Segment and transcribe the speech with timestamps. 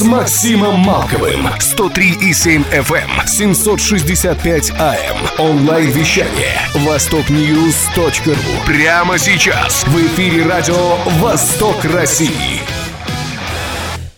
[0.00, 1.46] с Максимом Малковым.
[1.58, 5.16] 103,7 FM, 765 AM.
[5.38, 6.56] Онлайн-вещание.
[6.74, 8.34] Востокньюз.ру.
[8.66, 9.84] Прямо сейчас.
[9.84, 12.62] В эфире радио «Восток России».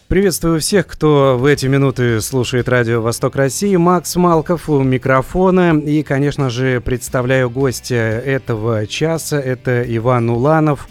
[0.06, 3.74] Приветствую всех, кто в эти минуты слушает радио «Восток России».
[3.74, 5.76] Макс Малков у микрофона.
[5.80, 9.40] И, конечно же, представляю гостя этого часа.
[9.40, 10.86] Это Иван Уланов,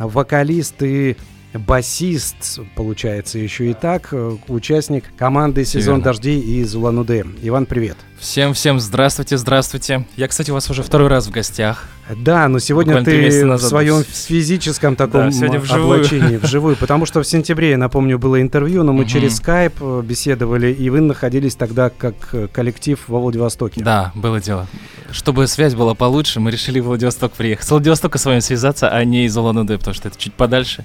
[0.00, 1.16] вокалист и
[1.54, 6.04] басист, получается, еще и так, э, участник команды «Сезон Верно.
[6.04, 7.24] дождей» из Улан-Удэ.
[7.42, 7.96] Иван, привет.
[8.18, 10.06] Всем-всем здравствуйте, здравствуйте.
[10.16, 11.86] Я, кстати, у вас уже второй раз в гостях.
[12.16, 15.94] Да, но сегодня Буквально ты месяца в назад своем физическом таком Да, сегодня вживую.
[15.96, 19.08] облачении, вживую, потому что в сентябре, я напомню, было интервью, но мы Мгм.
[19.08, 23.82] через скайп э, беседовали, и вы находились тогда как э, коллектив во Владивостоке.
[23.82, 24.68] Да, было дело.
[25.10, 27.66] Чтобы связь была получше, мы решили в Владивосток приехать.
[27.66, 30.84] С Владивостока с вами связаться, а не из Улан-Удэ, потому что это чуть подальше.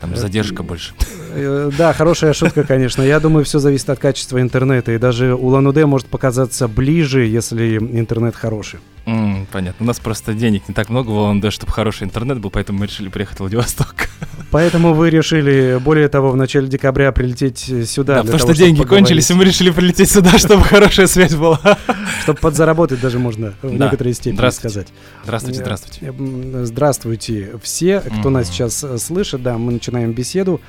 [0.00, 0.94] Там задержка больше.
[1.34, 3.02] Э, Да, хорошая шутка, конечно.
[3.02, 8.34] Я думаю, все зависит от качества интернета, и даже Улан-Удэ может показаться ближе, если интернет
[8.34, 8.80] хороший.
[9.10, 9.84] М, понятно.
[9.84, 12.86] У нас просто денег не так много в Улан-Удэ, чтобы хороший интернет был, поэтому мы
[12.86, 13.94] решили приехать в Владивосток.
[14.50, 18.16] Поэтому вы решили, более того, в начале декабря прилететь э, сюда.
[18.16, 21.60] Да, потому того, что деньги кончились, и мы решили прилететь сюда, чтобы хорошая связь была.
[22.22, 23.84] Чтобы подзаработать даже можно в Да.
[23.86, 24.68] некоторой степени Здравствуйте.
[24.80, 24.88] сказать.
[25.24, 26.06] Здравствуйте, Э, здравствуйте.
[26.06, 28.52] М, Здравствуйте все, кто нас Мгм.
[28.54, 29.42] сейчас э, слышит.
[29.42, 30.60] Да, мы начинаем беседу.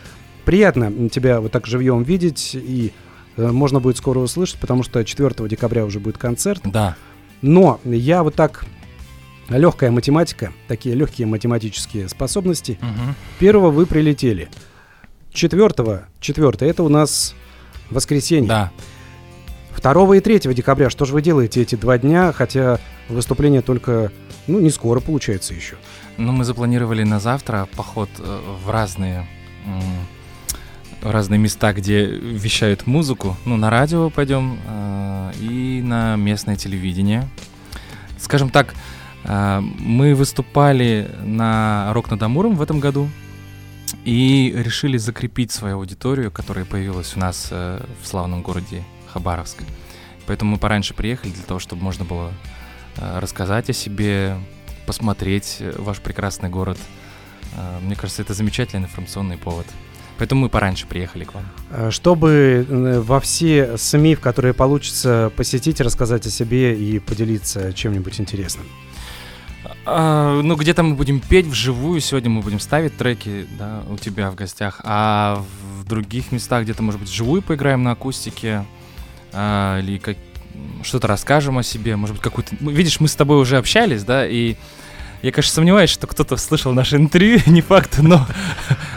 [0.45, 2.91] Приятно тебя вот так живьем видеть, и
[3.37, 6.61] э, можно будет скоро услышать, потому что 4 декабря уже будет концерт.
[6.65, 6.95] Да.
[7.41, 8.65] Но я вот так
[9.49, 12.77] легкая математика, такие легкие математические способности.
[12.81, 13.15] Мгм.
[13.39, 14.49] Первого вы прилетели.
[15.33, 17.35] Четвертого, четвертое, это у нас
[17.89, 18.47] воскресенье.
[18.47, 18.71] Да.
[19.81, 24.11] 2 и 3 декабря, что же вы делаете эти два дня, хотя выступление только,
[24.47, 25.75] ну, не скоро получается еще.
[26.17, 29.27] Ну, мы запланировали на завтра поход э, в разные
[31.01, 33.35] разные места, где вещают музыку.
[33.45, 37.27] Ну, на радио пойдем э, и на местное телевидение.
[38.17, 38.73] Скажем так,
[39.23, 43.09] э, мы выступали на Рок над Амуром в этом году
[44.05, 49.63] и решили закрепить свою аудиторию, которая появилась у нас э, в славном городе Хабаровск.
[50.27, 52.31] Поэтому мы пораньше приехали для того, чтобы можно было
[52.97, 54.37] э, рассказать о себе,
[54.85, 56.77] посмотреть э, ваш прекрасный город.
[57.81, 59.67] Мне кажется, это замечательный информационный повод.
[60.21, 61.43] Поэтому мы пораньше приехали к вам.
[61.71, 67.73] Э, Чтобы э, во все СМИ, в которые получится посетить, рассказать о себе и поделиться
[67.73, 68.67] чем-нибудь интересным.
[69.83, 72.01] А, ну, где-то мы будем петь вживую.
[72.01, 74.79] Сегодня мы будем ставить треки да, у тебя в гостях.
[74.83, 75.43] А
[75.79, 78.63] в других местах где-то, может быть, вживую поиграем на акустике.
[79.33, 80.17] а, или как,
[80.83, 81.95] что-то расскажем о себе.
[81.95, 82.55] Может быть, какую-то...
[82.59, 84.55] Видишь, мы с тобой уже общались, да, и
[85.21, 88.25] я, конечно, сомневаюсь, что кто-то слышал наше интервью, не факт, но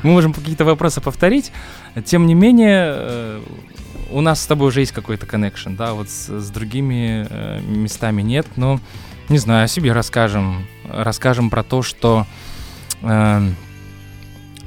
[0.03, 1.53] мы можем какие-то вопросы повторить.
[2.05, 3.43] Тем не менее, э,
[4.11, 8.23] у нас с тобой уже есть какой-то коннекшн, да, вот с, с другими э, местами
[8.23, 8.81] нет, но
[9.29, 10.67] не знаю, о себе расскажем.
[10.89, 12.27] Расскажем про то, что
[13.03, 13.49] э,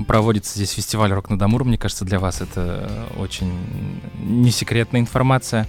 [0.08, 1.64] проводится здесь фестиваль Рок на Дамур.
[1.64, 3.52] Мне кажется, для вас это очень
[4.20, 5.68] не секретная информация.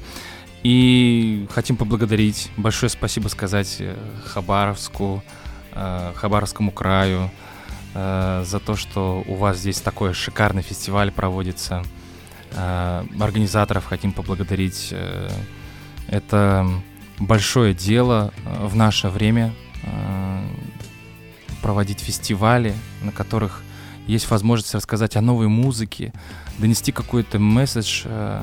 [0.62, 3.94] И хотим поблагодарить, большое спасибо сказать э,
[4.26, 5.22] Хабаровску,
[6.14, 7.30] Хабаровскому краю
[7.94, 11.82] э, за то, что у вас здесь такой шикарный фестиваль проводится.
[12.52, 14.88] Э, Организаторов хотим поблагодарить.
[14.92, 15.30] э,
[16.08, 16.68] Это
[17.18, 19.52] большое дело э, в наше время
[19.82, 20.42] э,
[21.62, 23.62] проводить фестивали, на которых
[24.06, 26.12] есть возможность рассказать о новой музыке,
[26.58, 28.02] донести какой-то месседж.
[28.04, 28.42] э,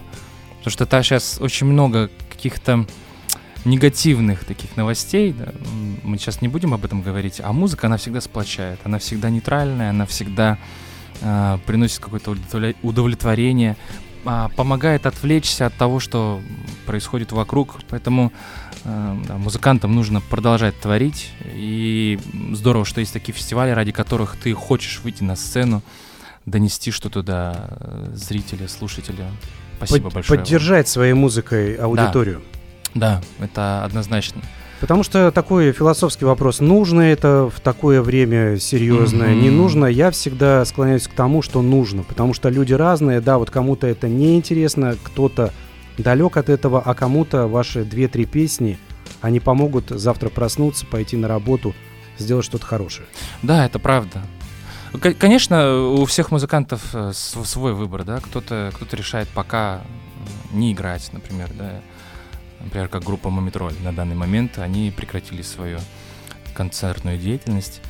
[0.58, 2.86] Потому что та сейчас очень много каких-то
[3.66, 5.34] негативных таких новостей.
[5.34, 5.52] да,
[6.04, 7.42] Мы сейчас не будем об этом говорить.
[7.44, 8.80] А музыка, она всегда сплочает.
[8.84, 10.58] Она всегда нейтральная, она всегда
[11.22, 12.36] э, приносит какое-то
[12.84, 13.76] удовлетворение,
[14.28, 16.42] а, помогает отвлечься от того, что
[16.86, 17.80] происходит вокруг.
[17.90, 18.32] Поэтому
[18.84, 21.32] э, да, музыкантам нужно продолжать творить.
[21.54, 22.20] И
[22.54, 25.82] здорово, что есть такие фестивали, ради которых ты хочешь выйти на сцену,
[26.46, 29.26] донести что-то до э, зрителя, слушателя.
[29.78, 30.40] Спасибо Под- большое.
[30.40, 32.42] Поддержать своей музыкой аудиторию.
[32.52, 32.60] Да,
[33.40, 34.42] это однозначно.
[34.82, 39.42] Потому что такой философский вопрос, нужно это в такое время серьезное, Мгм.
[39.42, 43.50] не нужно, я всегда склоняюсь к тому, что нужно, потому что люди разные, да, вот
[43.50, 45.54] кому-то это неинтересно, кто-то
[45.98, 48.78] далек от этого, а кому-то ваши две-три песни,
[49.22, 51.74] они помогут завтра проснуться, пойти на работу,
[52.18, 53.08] сделать что-то хорошее.
[53.44, 54.22] Да, это правда.
[55.20, 58.20] Конечно, у всех музыкантов э, св- свой выбор, да.
[58.20, 59.82] Кто-то кто решает пока
[60.54, 61.82] не играть, например, да.
[62.60, 65.80] Например, как группа Мумитроль на данный момент, они прекратили свою
[66.54, 67.82] концертную деятельность.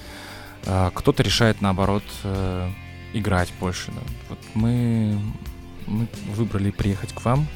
[0.65, 2.69] А Кто-то решает, наоборот, э,
[3.13, 3.91] играть больше.
[4.29, 5.17] Вот мы,
[5.85, 7.47] мы выбрали приехать к вам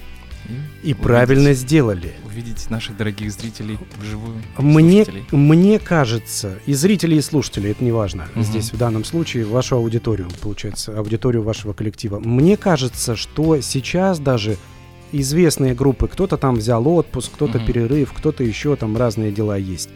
[0.83, 2.13] и, И правильно увидеть- сделали.
[2.25, 4.41] увидеть наших дорогих зрителей вживую.
[4.57, 5.25] Мне, слушателей.
[5.37, 8.43] мне кажется, и зрители, и слушатели, это не важно, Мгм.
[8.43, 12.19] здесь в данном случае вашу аудиторию, получается, аудиторию вашего коллектива.
[12.19, 14.57] Мне кажется, что сейчас даже
[15.11, 17.67] известные группы, кто-то там взял отпуск, кто-то Мгм.
[17.67, 19.89] перерыв, кто-то еще там разные дела есть.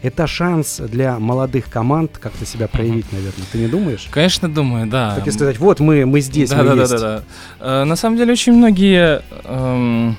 [0.00, 3.44] Это шанс для молодых команд как-то себя проявить, наверное.
[3.50, 4.06] Ты не думаешь?
[4.12, 5.16] Конечно, думаю, да.
[5.16, 6.92] Так и сказать, вот мы, мы здесь, да, мы да, да, есть.
[6.92, 7.22] да, да.
[7.58, 10.16] Э, На самом деле очень многие эм,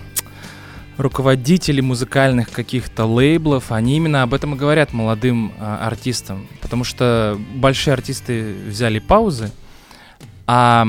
[0.98, 7.40] руководители музыкальных каких-то лейблов, они именно об этом и говорят молодым э, артистам, потому что
[7.56, 9.50] большие артисты взяли паузы,
[10.46, 10.86] а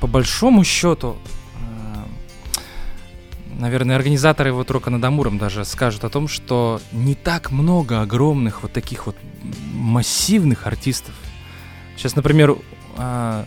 [0.00, 1.16] по большому счету,
[3.60, 8.62] наверное, организаторы вот Рока над Амуром даже скажут о том, что не так много огромных
[8.62, 9.16] вот таких вот
[9.72, 11.14] массивных артистов.
[11.96, 12.56] Сейчас, например,
[12.96, 13.44] а,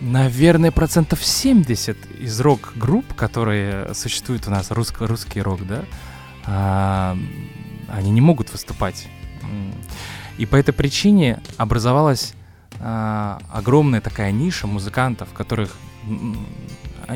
[0.00, 5.84] наверное, процентов 70 из рок-групп, которые существуют у нас, русско- русский рок, да,
[6.46, 7.18] а,
[7.88, 9.08] они не могут выступать.
[10.38, 12.34] И по этой причине образовалась
[12.78, 15.76] а, огромная такая ниша музыкантов, которых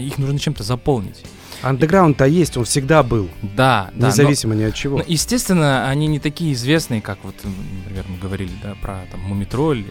[0.00, 1.22] их нужно чем-то заполнить.
[1.62, 3.92] Андеграунд-то есть, он всегда был, Да, да.
[3.94, 4.98] но- независимо ни от чего.
[4.98, 9.80] ну, естественно, они не такие известные, как вот, например, мы говорили, да, про там Мумитроль.
[9.80, 9.86] и-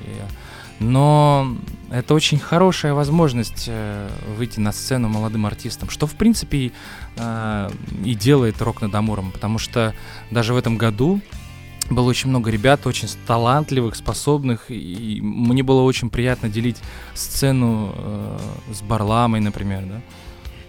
[0.80, 1.56] Но
[1.92, 6.72] это очень хорошая возможность э, выйти на сцену молодым артистам, что в принципе и,
[7.18, 7.70] э,
[8.04, 9.94] и делает рок над Амуром, потому что
[10.32, 11.22] даже в этом году
[11.94, 16.78] было очень много ребят, очень талантливых, способных, и мне было очень приятно делить
[17.14, 18.38] сцену э,
[18.74, 20.02] с Барламой, например, да.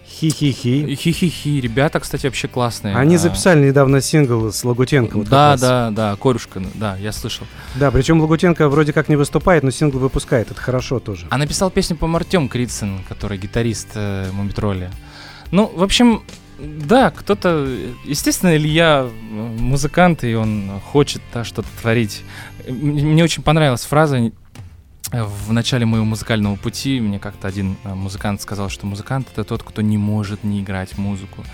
[0.07, 0.95] Хи-хи-хи.
[0.95, 2.95] Хи-хи-хи, ребята, кстати, вообще классные.
[2.95, 5.17] Они А, записали недавно сингл с Лагутенко.
[5.17, 7.47] вот как да, да, да, Корюшка, да, я слышал.
[7.75, 10.53] Да, причем Лагутенко вроде как не выступает, но сингл выпускает.
[10.53, 11.27] Это хорошо тоже.
[11.31, 14.93] А написал песню по Артем Крицын, который гитарист э, Мумитроля.
[15.51, 16.23] Ну, в общем,
[16.59, 17.67] да, кто-то...
[18.05, 22.23] Естественно, Илья музыкант, и он хочет да, что-то творить.
[22.69, 24.31] Мне очень понравилась фраза э,
[25.23, 27.01] в начале моего музыкального пути.
[27.01, 30.97] Мне как-то один э, музыкант сказал, что музыкант— это тот, кто не может не играть
[30.97, 31.45] музыку.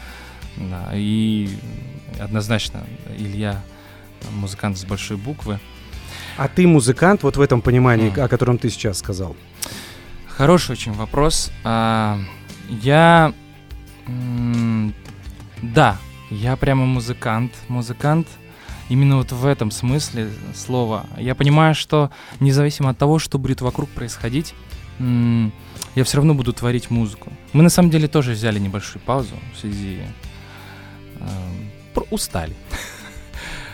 [0.56, 1.48] Да, и
[2.18, 2.84] однозначно
[3.16, 3.62] Илья
[4.32, 5.58] музыкант с большой буквы.
[6.36, 8.24] А ты музыкант, вот в этом понимании, М.
[8.24, 9.36] о котором ты сейчас сказал.
[10.26, 11.50] Хороший очень вопрос.
[11.64, 12.18] А,
[12.68, 13.32] я...
[14.10, 14.94] м,
[15.62, 15.96] Да,
[16.30, 17.52] я прямо музыкант.
[17.68, 18.26] Музыкант
[18.88, 21.06] именно вот в этом смысле слова.
[21.18, 22.10] Я понимаю, что
[22.40, 24.54] независимо от того, что будет вокруг происходить,
[24.98, 27.32] я все равно буду творить музыку.
[27.52, 29.98] Мы на самом деле тоже взяли небольшую паузу в связи...
[31.16, 31.26] э,
[31.94, 32.54] про- устали.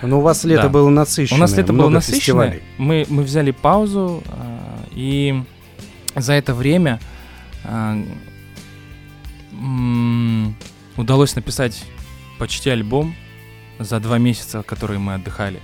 [0.02, 0.68] Но у вас лето Да.
[0.68, 1.38] было насыщенное.
[1.38, 2.50] У нас лето было насыщенное.
[2.50, 2.62] фестивалей.
[2.78, 5.42] Мы, мы взяли паузу, а, и
[6.14, 7.00] за это время
[7.64, 8.06] м,
[10.96, 11.84] удалось написать
[12.38, 13.14] почти альбом
[13.78, 15.60] за два месяца, которые мы отдыхали.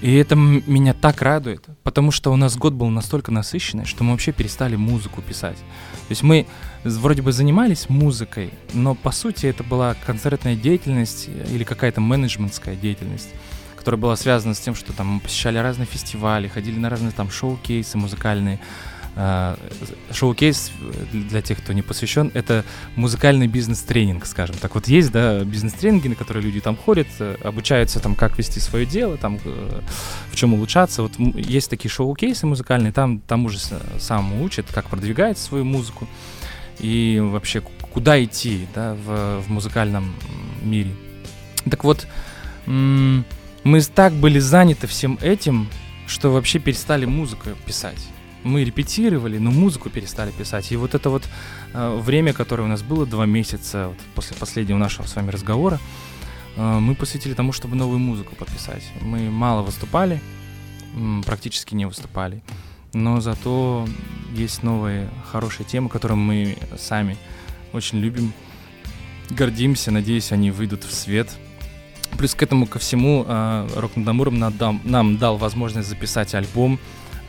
[0.00, 4.12] И это меня так радует, потому что у нас год был настолько насыщенный, что мы
[4.12, 5.56] вообще перестали музыку писать.
[5.56, 6.46] То есть мы
[6.84, 13.30] вроде бы занимались музыкой, но по сути это была концертная деятельность или какая-то менеджментская деятельность
[13.84, 17.30] которая была связана с тем, что там мы посещали разные фестивали, ходили на разные там
[17.30, 18.58] шоу-кейсы музыкальные.
[19.16, 19.56] А,
[20.12, 20.72] Шоу-кейс,
[21.12, 22.64] для тех, кто не посвящен, это
[22.96, 24.74] музыкальный бизнес-тренинг, скажем так.
[24.74, 28.86] Вот есть, да, бизнес-тренинги, на которые люди там ходят, э, обучаются там, как вести свое
[28.86, 29.80] дело, там, э,
[30.32, 31.02] в чем улучшаться.
[31.02, 36.08] Вот есть такие шоу-кейсы музыкальные, там тому же с- самому учат, как продвигать свою музыку
[36.80, 40.12] и вообще куда идти, да, в, в музыкальном
[40.62, 40.90] мире.
[41.70, 42.08] Так вот,
[42.66, 45.68] мы так были заняты всем этим,
[46.08, 48.08] что вообще перестали музыку писать.
[48.44, 50.70] Мы репетировали, но музыку перестали писать.
[50.70, 51.24] И вот это вот
[51.72, 55.80] э, время, которое у нас было, два месяца вот после последнего нашего с вами разговора,
[56.56, 58.82] э, мы посвятили тому, чтобы новую музыку подписать.
[59.00, 60.20] Мы мало выступали,
[60.94, 62.42] м, практически не выступали.
[62.92, 63.88] Но зато
[64.34, 67.16] есть новые хорошие темы, которые мы сами
[67.72, 68.32] очень любим,
[69.30, 69.90] гордимся.
[69.90, 71.28] Надеюсь, они выйдут в свет.
[72.18, 76.78] Плюс к этому ко всему э, Рок над Амуром нам дал возможность записать альбом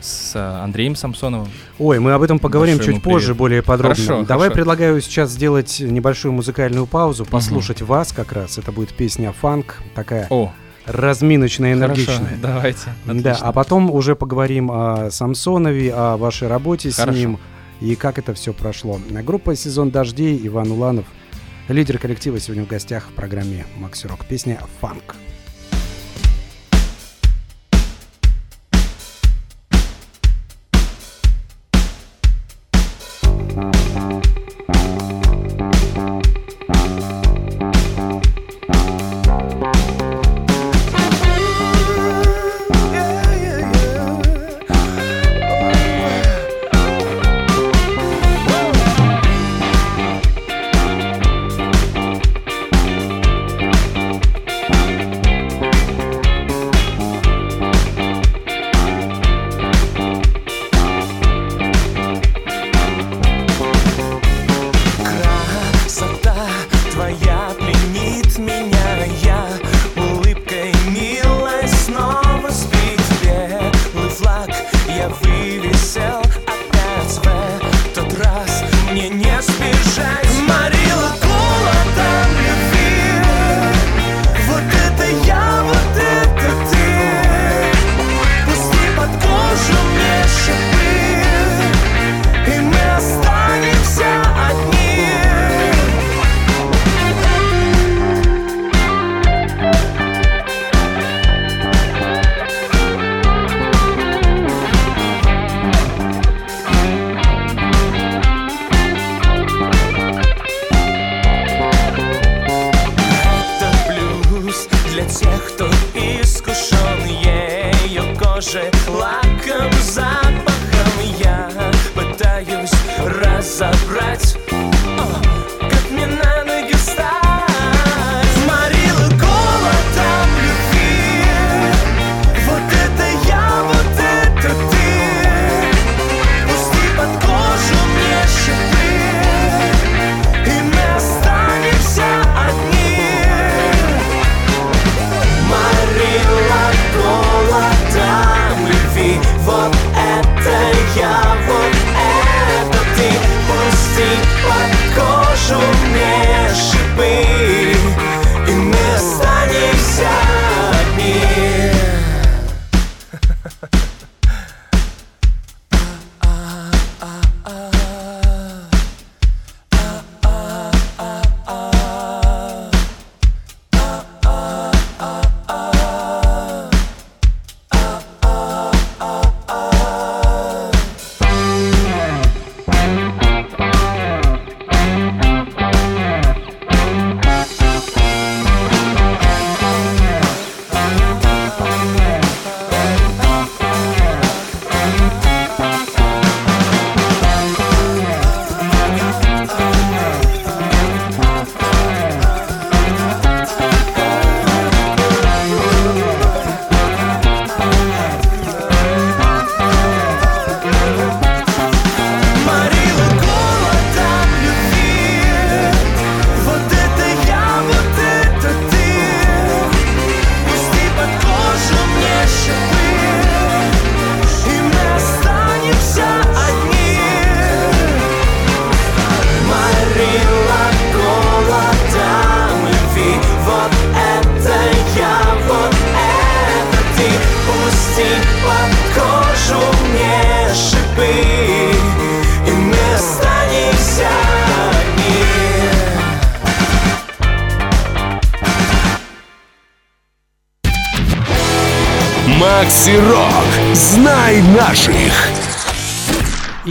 [0.00, 1.48] с э, Андреем Самсоновым.
[1.78, 3.38] Ой, мы об этом поговорим Большой чуть позже, привет.
[3.38, 3.94] более подробно.
[3.94, 4.54] Хорошо, Давай хорошо.
[4.54, 8.58] предлагаю сейчас сделать небольшую музыкальную паузу, послушать вас как раз.
[8.58, 10.52] Это будет песня «Фанк», такая О,
[10.86, 12.18] разминочная, энергичная.
[12.18, 12.80] Хорошо, давайте.
[13.04, 13.48] Да, отлично.
[13.48, 17.18] а потом уже поговорим о Самсонове, о вашей работе с Хорошо.
[17.18, 17.38] ним
[17.80, 19.00] и как это все прошло.
[19.10, 21.04] Группа «Сезон дождей», Иван Уланов,
[21.68, 24.24] лидер коллектива, сегодня в гостях в программе «Макси Рок».
[24.26, 25.16] Песня «Фанк».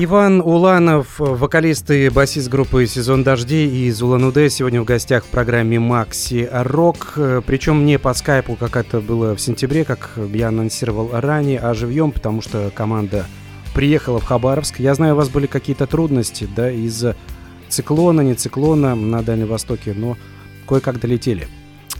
[0.05, 5.79] Иван Уланов, вокалист и басист группы «Сезон дождей» из Улан-Удэ, сегодня в гостях в программе
[5.79, 7.13] «Макси Рок».
[7.47, 12.12] Причем не по скайпу, как это было в сентябре, как я анонсировал ранее, а живьем,
[12.12, 13.25] потому что команда
[13.74, 14.79] приехала в Хабаровск.
[14.79, 17.15] Я знаю, у вас были какие-то трудности, да, из-за
[17.69, 20.17] циклона, не циклона на Дальнем Востоке, но
[20.67, 21.47] кое-как долетели.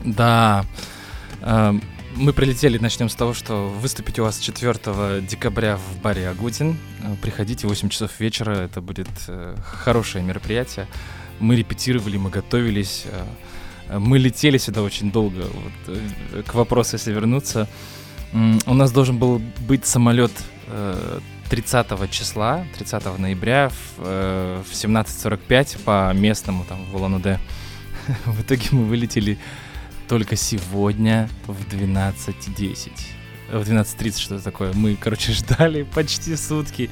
[0.03, 0.63] Да.
[2.17, 6.77] Мы прилетели, начнем с того, что выступить у вас 4 декабря в баре Агутин.
[7.03, 10.88] Э, Приходите в 8 часов вечера, это будет э, хорошее мероприятие.
[11.39, 13.03] Мы репетировали, мы готовились,
[13.89, 15.41] э, мы летели сюда очень долго.
[15.41, 17.67] Вот, к вопросу, если вернуться.
[18.31, 20.31] У нас должен был быть самолет
[20.67, 21.19] э,
[21.50, 27.39] 30 числа, 30 ноября в, в 17.45 по местному, там, в Улан-Удэ.
[28.25, 29.38] В итоге мы вылетели
[30.07, 32.91] только сегодня в 12.10.
[33.51, 34.74] В 12.30 что-то такое.
[34.74, 36.89] Мы, короче, ждали почти сутки.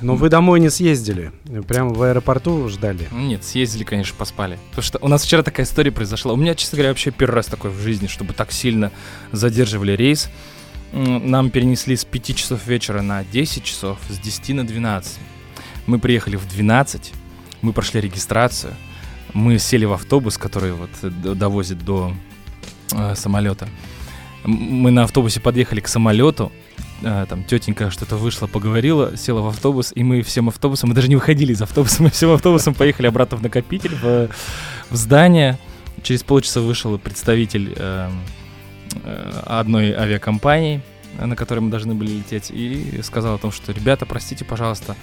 [0.00, 1.32] Но вы домой не съездили.
[1.68, 3.08] Прямо в аэропорту ждали.
[3.12, 4.58] Нет, съездили, конечно, поспали.
[4.70, 6.32] Потому что у нас вчера такая история произошла.
[6.32, 8.90] У меня, честно говоря, вообще первый раз такое в жизни, чтобы так сильно
[9.30, 10.28] задерживали рейс.
[10.92, 15.18] Нам перенесли с 5 часов вечера на 10 часов, с 10 на 12.
[15.86, 17.12] Мы приехали в 12,
[17.62, 18.74] мы прошли регистрацию,
[19.32, 22.12] мы сели в автобус, который вот э, довозит до
[22.92, 23.68] э, самолета.
[24.44, 26.50] Мы на автобусе подъехали к самолету,
[27.02, 31.08] э, там тетенька что-то вышла, поговорила, села в автобус, и мы всем автобусом, мы даже
[31.08, 34.28] не выходили из автобуса, мы всем автобусом поехали обратно в накопитель, в,
[34.90, 35.58] в здание.
[36.02, 38.10] Через полчаса вышел представитель э,
[39.04, 40.80] э, одной авиакомпании,
[41.20, 44.96] на которой мы должны были лететь, и сказал о том, что, ребята, простите, пожалуйста,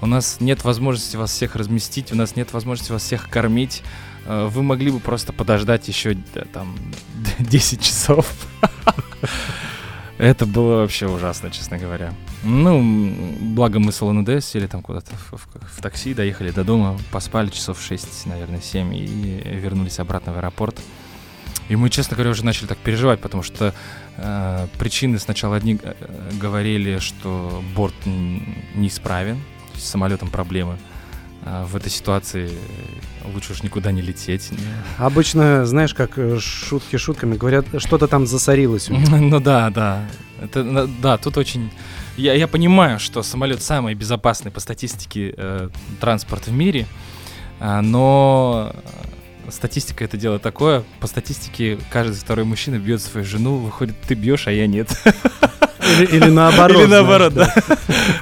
[0.00, 3.82] у нас нет возможности вас всех разместить, у нас нет возможности вас всех кормить,
[4.28, 6.76] вы могли бы просто подождать еще да, там
[7.38, 8.26] 10 часов.
[10.18, 12.14] Это было вообще ужасно, честно говоря.
[12.42, 12.80] Ну,
[13.40, 17.50] благо мы с ЛНД сели там куда-то в, в- в такси, доехали до дома, поспали
[17.50, 19.04] часов 6, наверное, 7 и
[19.60, 20.80] вернулись обратно в аэропорт.
[21.68, 23.74] И мы, честно говоря, уже начали так переживать, потому что
[24.16, 25.94] э, причины сначала одни э,
[26.40, 27.94] говорили, что борт
[28.74, 29.42] неисправен,
[29.74, 30.78] с самолетом проблемы.
[31.46, 32.50] В этой ситуации
[33.32, 34.50] лучше уж никуда не лететь.
[34.98, 38.88] Обычно, знаешь, как э, шутки шутками говорят, что-то там засорилось.
[39.10, 40.08] Ну да, да.
[40.40, 41.70] Это, да, тут очень...
[42.16, 45.68] Я, я понимаю, что самолет самый безопасный по статистике э,
[46.00, 46.86] транспорт в мире,
[47.60, 48.72] а, но
[49.46, 50.84] э, статистика это дело такое.
[51.00, 54.88] По статистике каждый второй мужчина бьет свою жену, выходит, ты бьешь, а я нет.
[55.92, 56.78] Или, или наоборот.
[56.78, 57.46] Или знаешь, наоборот, да.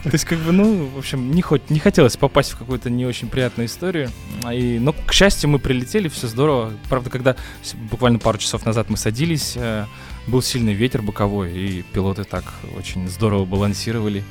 [0.05, 3.07] То есть, как бы, ну, в общем, не, хоть, не хотелось попасть в какую-то не
[3.07, 4.11] очень приятную историю.
[4.43, 6.73] А И, но, к счастью, мы прилетели, все здорово.
[6.89, 7.37] Правда, когда
[7.91, 9.87] буквально пару часов назад мы садились, э,
[10.27, 12.45] был сильный ветер боковой, и пилоты так
[12.79, 14.25] очень здорово балансировали.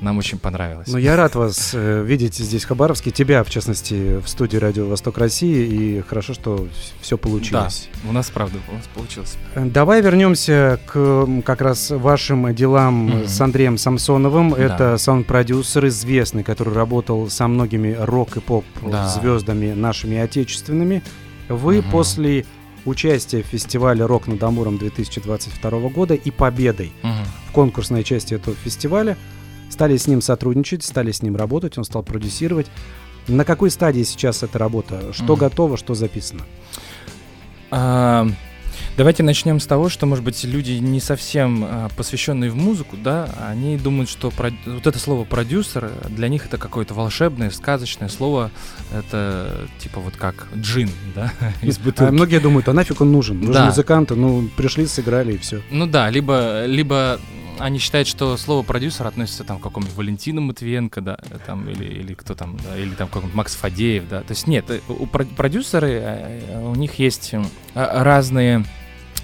[0.00, 0.88] Нам очень понравилось.
[0.88, 3.10] Ну, я рад вас э, видеть здесь, в Хабаровске.
[3.10, 5.64] Тебя, в частности, в студии Радио Восток России.
[5.66, 6.68] И хорошо, что
[7.00, 7.88] все получилось.
[8.06, 9.36] У нас, правда, у нас получилось.
[9.54, 13.28] Э, Давай вернемся к как раз вашим делам Мгм.
[13.28, 14.50] с Андреем Самсоновым.
[14.50, 14.56] Да.
[14.58, 19.08] Это саунд-продюсер известный, который работал со многими рок и поп Да.
[19.08, 21.02] звездами нашими отечественными.
[21.48, 21.90] Вы Мгм.
[21.90, 22.44] после
[22.84, 27.24] участия в фестивале «Рок над Амуром» 2022 года и победой Мгм.
[27.48, 29.16] в конкурсной части этого фестиваля
[29.70, 32.66] стали с ним сотрудничать, стали с ним работать, он стал продюсировать.
[33.28, 35.12] На какой стадии сейчас эта работа?
[35.12, 35.36] Что Мгм.
[35.36, 36.42] готово, что записано?
[37.70, 38.26] А,
[38.96, 43.28] Давайте начнем с того, что, может быть, люди не совсем а, посвященные в музыку, да,
[43.48, 48.50] они думают, что прод- вот это слово продюсер для них это какое-то волшебное, сказочное слово,
[48.92, 52.12] это типа вот как джин, да, из А бутылки.
[52.12, 53.42] многие думают, а нафиг он нужен?
[53.44, 53.66] Же Да.
[53.66, 55.60] музыканты, ну, пришли, сыграли и все.
[55.70, 57.20] Ну да, либо, либо
[57.58, 61.84] они считают, что слово продюсер относится там к какому-нибудь Валентину Матвиенко, да, э, там, или,
[61.84, 64.20] или кто там, да, или там какой-нибудь Макс Фадеев, да.
[64.22, 67.34] То есть нет, э, у про- продюсеры, э, у них есть
[67.74, 68.64] разные,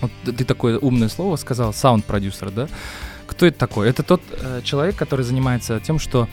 [0.01, 2.69] вот ты такое умное слово сказал, саунд-продюсер, да.
[3.27, 3.88] Кто это такой?
[3.88, 6.29] Это тот э, человек, который занимается тем, что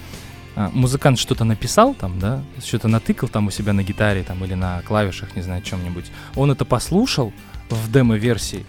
[0.73, 4.81] музыкант что-то написал там, да, что-то натыкал там у себя на гитаре там или на
[4.81, 6.05] клавишах, не знаю, чем-нибудь.
[6.35, 7.31] Он это послушал
[7.69, 8.65] в демо-версии,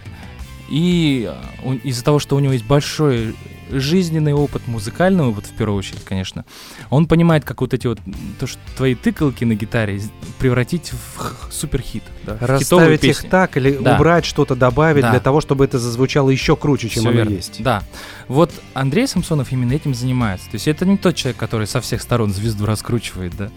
[0.69, 1.31] и
[1.63, 3.35] у- из-за того, что у него есть большой
[3.71, 6.43] жизненный опыт, музыкальный опыт, в первую очередь, конечно,
[6.89, 7.99] он понимает, как вот эти вот,
[8.39, 10.01] то, что твои тыкалки на гитаре
[10.39, 13.29] превратить в суперхит, да, в Расставить их песню.
[13.29, 13.95] так или Да.
[13.95, 15.11] убрать что-то, добавить Да.
[15.11, 17.33] для того, чтобы это зазвучало еще круче, чем Всё оно верно.
[17.35, 17.61] есть.
[17.61, 17.83] Да.
[18.27, 20.45] Вот Андрей Самсонов именно этим занимается.
[20.49, 23.51] То есть это не тот человек, который со всех сторон звезду раскручивает, да,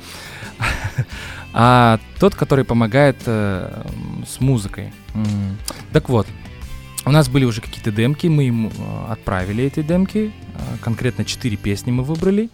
[1.55, 3.83] а тот, который помогает э,
[4.29, 4.93] с музыкой.
[5.93, 6.27] Так вот,
[7.05, 11.57] у нас были уже какие-то демки, мы ему э, отправили эти демки, э, конкретно четыре
[11.57, 12.49] песни мы выбрали,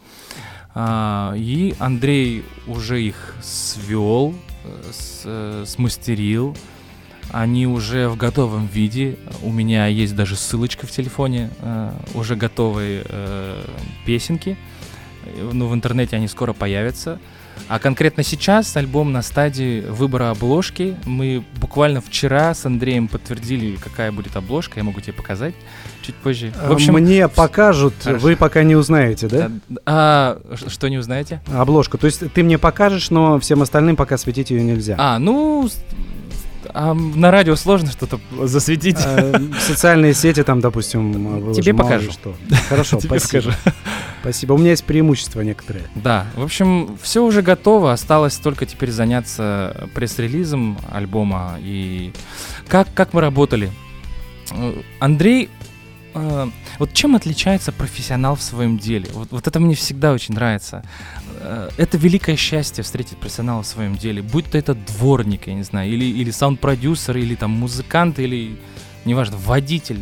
[0.74, 4.34] А, и Андрей уже их свел,
[5.24, 6.56] э, смастерил,
[7.30, 9.18] они уже в готовом виде.
[9.42, 11.50] У меня есть даже ссылочка в телефоне,
[12.14, 13.04] уже готовые
[14.06, 14.56] песенки.
[15.52, 17.18] Ну, в интернете они скоро появятся.
[17.68, 20.96] А конкретно сейчас альбом на стадии выбора обложки.
[21.04, 24.78] Мы буквально вчера с Андреем подтвердили, какая будет обложка.
[24.78, 25.54] Я могу тебе показать
[26.02, 26.52] чуть позже.
[26.66, 28.22] В общем, А, Мне покажут, Хорошо.
[28.24, 29.50] вы пока не узнаете, да?
[29.70, 31.40] э, а, ш- что не узнаете?
[31.52, 31.98] Обложку.
[31.98, 34.94] То есть ты мне покажешь, но всем остальным пока светить ее нельзя.
[34.98, 35.68] А, ну,
[36.74, 38.98] а на радио сложно что-то засветить.
[39.04, 42.10] А, Социальные сети там, допустим, выложу, Тебе покажу.
[42.12, 42.34] Что.
[42.68, 43.50] Хорошо, Тебе спасибо.
[43.50, 43.58] скажу.
[44.20, 44.52] Спасибо.
[44.54, 45.84] У меня есть преимущество некоторые.
[45.94, 52.12] Да, в общем, все уже готово, осталось только теперь заняться пресс-релизом альбома и
[52.68, 53.70] как, как мы работали.
[54.50, 55.48] Э, Андрей,
[56.14, 56.46] э,
[56.78, 59.06] вот чем отличается профессионал в своем деле?
[59.12, 60.82] Вот, вот это мне всегда очень нравится.
[61.40, 65.62] Э, это великое счастье встретить профессионала в своем деле, будь то это дворник, я не
[65.62, 68.56] знаю, или, или саунд-продюсер, или там музыкант, или,
[69.04, 70.00] неважно, водитель.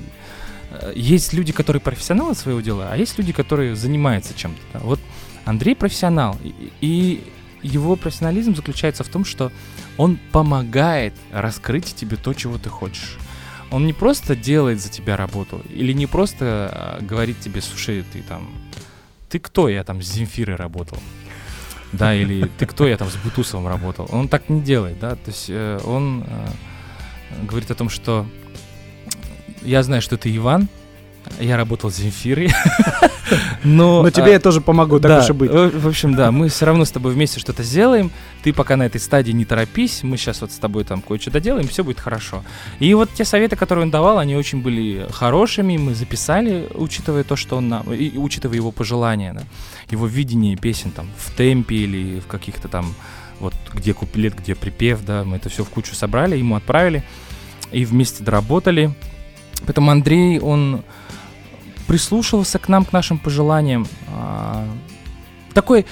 [0.70, 4.60] Э, Есть люди, которые профессионалы своего дела, а есть люди, которые занимаются чем-то.
[4.72, 4.78] да.
[4.80, 5.00] Вот
[5.44, 7.22] Андрей профессионал, и, и
[7.62, 9.52] его профессионализм заключается в том, что
[9.96, 13.16] он помогает раскрыть тебе то, чего ты хочешь.
[13.70, 18.22] Он не просто делает за тебя работу, или не просто э, говорит тебе, слушай, ты
[18.22, 18.48] там,
[19.28, 20.98] ты кто, я там с Земфирой работал,
[21.92, 24.08] да, или ты кто, я там с Бутусовым работал.
[24.10, 28.26] Он так не делает, да, то есть э, он э, говорит о том, что
[29.62, 30.68] я знаю, что ты Иван,
[31.40, 32.50] я работал с Земфирой,
[33.64, 34.02] но...
[34.02, 35.50] Но тебе а, я тоже помогу, так да, уж и быть.
[35.52, 38.10] э, В общем, да, мы все равно с тобой вместе что-то сделаем.
[38.42, 40.02] Ты пока на этой стадии не торопись.
[40.02, 42.44] Мы сейчас вот с тобой там кое-что доделаем, все будет хорошо.
[42.78, 45.76] И вот те советы, которые он давал, они очень были хорошими.
[45.76, 49.42] Мы записали, учитывая то, что он нам, и учитывая его пожелания, да,
[49.90, 52.94] его видение песен там в темпе или в каких-то там
[53.40, 57.02] вот где куплет, где припев, да, мы это все в кучу собрали, ему отправили
[57.72, 58.94] и вместе доработали.
[59.66, 60.82] Поэтому Андрей, он
[61.86, 63.86] прислушивался к нам, к нашим пожеланиям.
[64.08, 64.66] А,
[65.56, 65.86] Такой,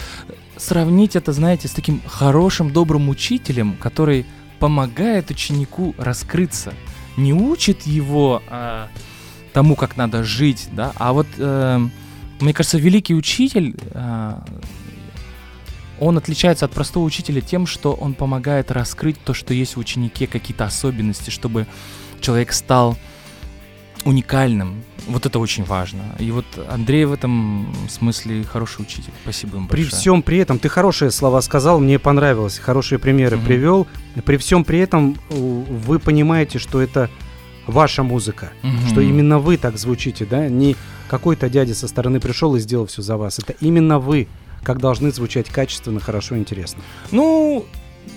[0.58, 4.26] сравнить это, знаете, с таким хорошим, добрым учителем, который
[4.58, 6.74] помогает ученику раскрыться.
[7.16, 8.88] Не учит его а,
[9.54, 11.80] тому, как надо жить, да, а вот, э,
[12.40, 14.44] мне кажется, великий учитель, а,
[15.98, 20.26] он отличается от простого учителя тем, что он помогает раскрыть то, что есть в ученике,
[20.26, 21.66] какие-то особенности, чтобы
[22.20, 22.98] человек стал
[24.04, 24.82] уникальным.
[25.06, 26.00] Вот это очень важно.
[26.18, 29.12] И вот Андрей в этом смысле хороший учитель.
[29.22, 30.00] Спасибо ему При большое.
[30.00, 33.44] всем при этом, ты хорошие слова сказал, мне понравилось, хорошие примеры Мгм.
[33.46, 33.86] привел.
[34.24, 37.10] При всем при этом вы понимаете, что это
[37.66, 38.86] ваша музыка, Мгм.
[38.88, 40.48] что именно вы так звучите, да?
[40.48, 40.76] Не
[41.08, 43.38] какой-то дядя со стороны пришел и сделал все за вас.
[43.38, 44.26] Это именно вы,
[44.62, 46.82] как должны звучать качественно, хорошо, интересно.
[47.10, 47.66] Ну,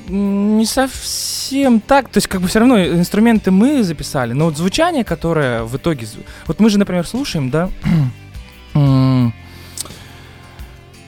[0.08, 2.10] не совсем так.
[2.10, 6.08] То есть, как бы все равно инструменты мы записали, но вот звучание, которое в итоге...
[6.45, 7.69] Вот мы же, например, слушаем, да?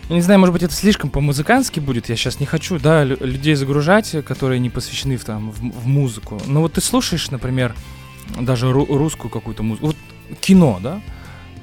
[0.10, 2.10] Я Не знаю, может быть, это слишком по-музыкански будет.
[2.10, 5.88] Я сейчас не хочу, да, лю- людей загружать, которые не посвящены в, там, в, в
[5.88, 6.42] музыку.
[6.48, 7.76] Но вот ты слушаешь, например,
[8.40, 9.88] даже ру- русскую какую-то музыку.
[9.88, 9.96] Вот
[10.42, 11.00] кино, да?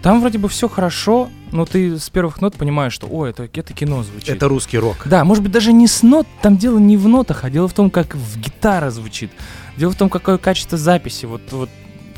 [0.01, 3.73] Там вроде бы все хорошо, но ты с первых нот понимаешь, что, о, это, это
[3.73, 4.31] кино звучит.
[4.31, 5.07] Это русский рок.
[5.07, 7.73] Да, может быть, даже не с нот, там дело не в нотах, а дело в
[7.73, 9.31] том, как в гитара звучит.
[9.77, 11.27] Дело в том, какое качество записи.
[11.27, 11.71] Вот, вот,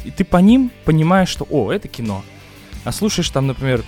[0.04, 2.22] и ты по ним понимаешь, что, о, это кино.
[2.84, 3.82] А слушаешь там, например,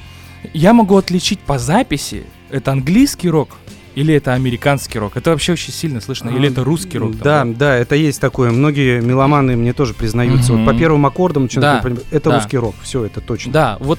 [0.53, 3.57] я могу отличить по записи, это английский рок
[3.95, 5.17] или это американский рок.
[5.17, 6.31] Это вообще очень сильно слышно.
[6.31, 7.17] Или это русский рок.
[7.19, 8.51] там, Да, да, это есть такое.
[8.51, 10.53] Многие меломаны мне тоже признаются.
[10.53, 12.37] Вот по первым аккордам Да, понимать, это да.
[12.37, 12.75] русский рок.
[12.83, 13.53] Все, это точно.
[13.53, 13.99] Да, вот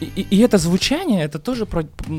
[0.00, 1.66] и, и- и это звучание, это тоже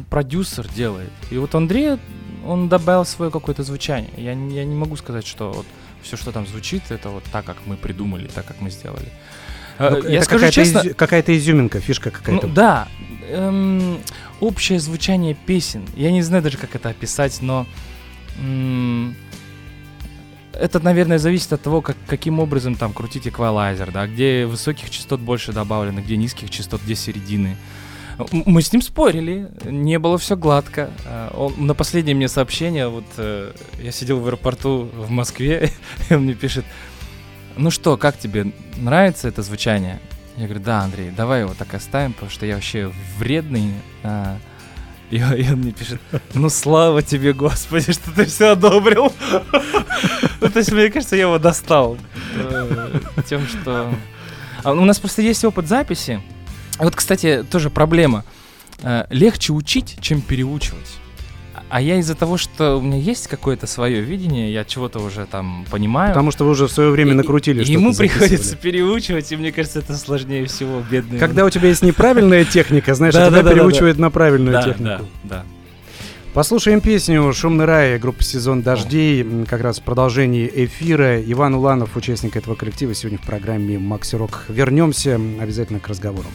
[0.09, 1.11] продюсер делает.
[1.31, 1.97] И вот Андрей,
[2.45, 4.09] он добавил свое какое-то звучание.
[4.17, 5.65] Я, я не могу сказать, что вот
[6.01, 9.09] все, что там звучит, это вот так, как мы придумали, так, как мы сделали.
[9.77, 12.47] Э, Ну, Я скажу какая-то честно, изю- какая-то изюминка, фишка ну, какая-то.
[12.47, 12.87] да,
[13.29, 13.97] эм,
[14.39, 15.83] общее звучание песен.
[15.95, 17.65] Я не знаю даже, как это описать, но
[18.41, 19.15] м,
[20.59, 25.19] это, наверное, зависит от того, как, каким образом там крутить эквалайзер, да, где высоких частот
[25.19, 27.57] больше добавлено, где низких частот, где середины.
[28.31, 30.91] Мы с ним спорили, не было все гладко.
[31.05, 35.71] А, Он, на последнее мне сообщение, вот э, я сидел в аэропорту в Москве,
[36.09, 36.65] и он мне пишет,
[37.55, 39.99] ну что, как тебе, нравится это звучание?
[40.35, 43.73] Я говорю, да, Андрей, давай его так оставим, потому что я вообще вредный.
[44.03, 44.37] а».
[45.11, 45.99] И, и он мне пишет,
[46.33, 49.11] ну слава тебе, Господи, что ты все одобрил.
[50.41, 51.97] Ну, то есть, мне кажется, я его достал
[52.35, 53.93] э, тем, что...
[54.63, 56.21] А у нас просто есть опыт записи.
[56.77, 58.23] Вот, кстати, тоже проблема.
[58.83, 60.99] Э, Легче учить, чем переучивать.
[61.69, 65.65] А- я из-за того, что у меня есть какое-то свое видение, я чего-то уже там
[65.69, 66.09] понимаю.
[66.09, 69.35] Потому что вы уже в свое время И- накрутили, и что Ему приходится переучивать, и
[69.37, 71.19] мне кажется, это сложнее всего, бедный.
[71.19, 74.09] Когда у тебя есть неправильная техника, знаешь, а Да, тебя да, да, да, переучивают на
[74.09, 74.83] правильную технику.
[74.83, 75.45] да, да.
[76.33, 79.25] Послушаем песню «Шумный рай» группы «Сезон дождей».
[79.47, 81.19] Как раз в продолжении эфира.
[81.21, 84.45] Иван Уланов, участник этого коллектива, сегодня в программе «Макси Рок».
[84.47, 86.27] Вернемся обязательно к разговору.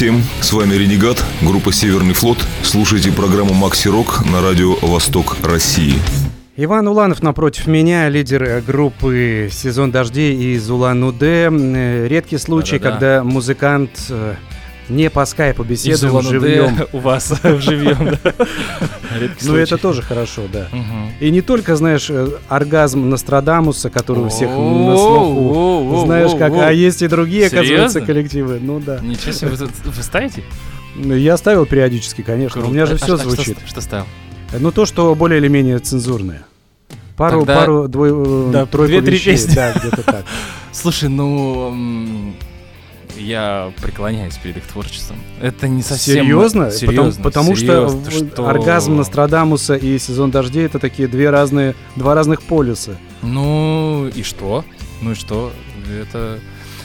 [0.00, 2.38] Всем, с вами Ренегат, группа Северный флот.
[2.62, 5.92] Слушайте программу Макси Рок на радио Восток России.
[6.56, 11.50] Иван Уланов напротив меня, лидер э, группы «Сезон дождей» из Улан-Удэ.
[11.52, 12.92] Э, Редкий случай, Да-да-да.
[12.92, 14.36] когда музыкант э,
[14.90, 16.86] не по скайпу беседуем живьем.
[16.92, 18.18] у вас в живьем,
[19.42, 20.68] Ну, это тоже хорошо, да.
[21.20, 26.02] И не только, знаешь, э, оргазм Нострадамуса, который у всех на слуху.
[26.04, 28.58] Знаешь, как, а есть и другие, оказывается, коллективы.
[28.60, 28.98] Ну да.
[29.00, 30.42] Ничего себе, вы, ставите?
[30.96, 32.64] Ну, Я ставил периодически, конечно.
[32.64, 33.58] У меня же А- все а что- звучит.
[33.66, 34.06] Что ставил?
[34.58, 36.42] Ну, то, что более или менее цензурное.
[37.16, 38.12] Пару, пару, двое,
[38.48, 39.32] э, Да, тройку две-три вещей.
[39.34, 39.54] песни.
[39.54, 40.24] Да, где-то так.
[40.72, 42.34] Слушай, ну...
[43.20, 45.18] Я преклоняюсь перед их творчеством.
[45.40, 46.24] Это не совсем...
[46.24, 46.70] Серьезно?
[46.70, 48.10] Серьезно, потому, потому серьезно.
[48.10, 48.48] что, что?
[48.48, 52.96] оргазм Нострадамуса и сезон дождей это такие две разные, два разных полюса.
[53.22, 54.64] Ну и что?
[55.02, 55.52] Ну и что?
[56.00, 56.38] Это...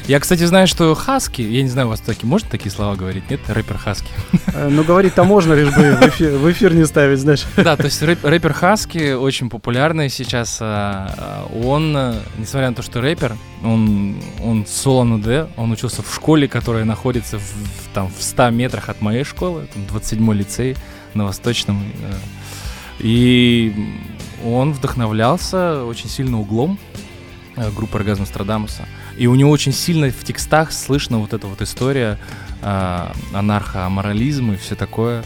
[0.07, 3.27] Я, кстати, знаю, что Хаски, я не знаю, у вас такие, можно такие слова говорить?
[3.31, 3.39] Нет?
[3.47, 4.07] Рэпер Хаски.
[4.53, 7.43] Э, Ну, говорить-то можно, лишь бы в эфир, в эфир не ставить, знаешь.
[7.57, 10.59] Да, то есть рэп- рэпер Хаски очень популярный сейчас.
[10.61, 11.93] а, а, Он,
[12.37, 17.39] несмотря на то, что рэпер, он, он с Улан-Удэ, он учился в школе, которая находится
[17.39, 20.75] в, в- там, в 100 метрах от моей школы, там, 27-й лицей
[21.15, 21.81] на Восточном.
[22.03, 22.13] э,
[22.99, 23.73] И
[24.45, 26.77] он вдохновлялся очень сильно углом
[27.75, 28.83] группы «Оргазм Страдамуса».
[29.17, 32.17] И у него очень сильно в текстах слышно вот эта вот история
[32.61, 35.23] а, анархо-аморализм и все такое.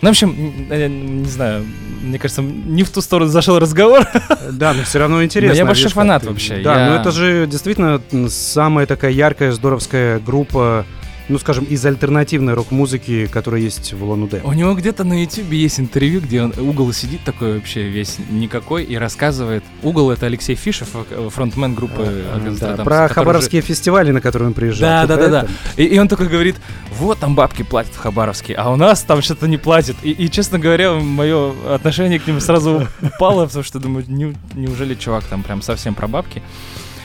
[0.00, 1.66] Ну, в общем, э, не знаю,
[2.02, 4.06] мне кажется, не в ту сторону зашел разговор.
[4.52, 5.56] Да, но все равно интересно.
[5.58, 10.20] я большой фанат ты- вообще, Да, я- ну это же действительно самая такая яркая, здоровская
[10.20, 10.86] группа,
[11.28, 14.40] ну, скажем, из альтернативной рок-музыки, которая есть в Улан-Удэ.
[14.44, 18.84] У него где-то на ютубе есть интервью, где он угол сидит такой вообще весь никакой
[18.84, 19.62] и рассказывает.
[19.82, 24.48] Угол это Алексей Фишев, э, фронтмен группы «Оргазм да, Страдамуса», Про хабаровские фестивали, на которые
[24.48, 24.88] он приезжал.
[24.88, 25.48] Да, да, да, да.
[25.76, 26.56] И, и он такой говорит,
[26.96, 29.96] вот там бабки платят в Хабаровске, а у нас там что-то не платят.
[30.02, 34.94] И, и, честно говоря, мое отношение к нему сразу упало, потому что думаю, «Не- неужели
[34.94, 36.42] чувак там прям совсем про бабки?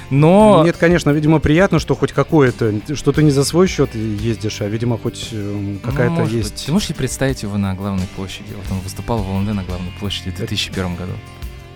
[0.10, 4.62] Но Нет, конечно, видимо, приятно, что хоть какое-то, что ты не за свой счет ездишь,
[4.62, 6.32] а, видимо, хоть э, ну, какая-то быть.
[6.34, 6.66] есть.
[6.66, 8.48] Ты можешь себе представить его на главной площади?
[8.56, 11.14] Вот он выступал в ЛНД на главной площади в 2001 году.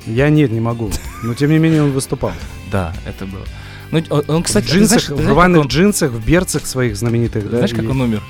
[0.06, 0.90] Я нет, не могу.
[1.24, 2.32] Но тем не менее он выступал.
[2.72, 3.44] Да, это было.
[3.92, 7.44] Ну, он, он, кстати, в джинсах, знаешь- в рваных он- джинсах, в берцах своих знаменитых,
[7.50, 7.58] да.
[7.58, 8.22] Знаешь, как он умер?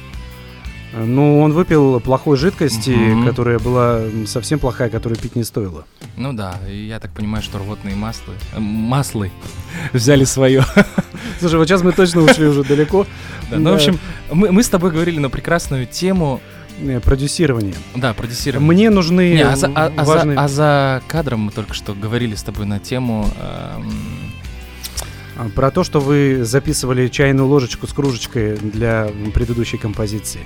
[0.93, 3.25] Ну, он выпил плохой жидкости, Мгм.
[3.27, 5.85] которая была совсем плохая, которую пить не стоило.
[6.15, 9.31] Ну да, я так понимаю, что рвотные маслы, э, маслы
[9.93, 10.63] взяли свое.
[11.39, 13.05] Слушай, вот сейчас мы точно ушли уже далеко.
[13.51, 13.99] Да, ну, в общем,
[14.31, 16.39] мы, мы с тобой говорили на прекрасную тему,
[16.79, 17.73] Э, Продюсирование.
[17.95, 18.67] да, продюсирование.
[18.71, 20.37] Мне нужны Не, а, за, а- а за- важные...
[20.37, 23.27] а за кадром мы только что говорили с тобой на тему...
[23.41, 23.91] эм,
[25.37, 30.41] А, Про то, что вы записывали чайную ложечку с кружечкой для предыдущей композиции.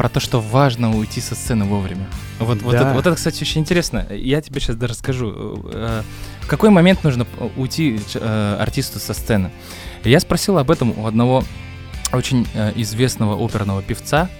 [0.00, 2.08] Про то, что важно уйти со сцены вовремя.
[2.38, 2.78] Вот, вот, Да.
[2.80, 4.06] это, вот это, кстати, очень интересно.
[4.10, 5.60] Я тебе сейчас даже расскажу.
[5.74, 6.00] Э,
[6.40, 9.50] В какой момент нужно уйти э, артисту со сцены?
[10.02, 11.44] Я спросил об этом у одного
[12.14, 14.30] очень э, известного оперного певца.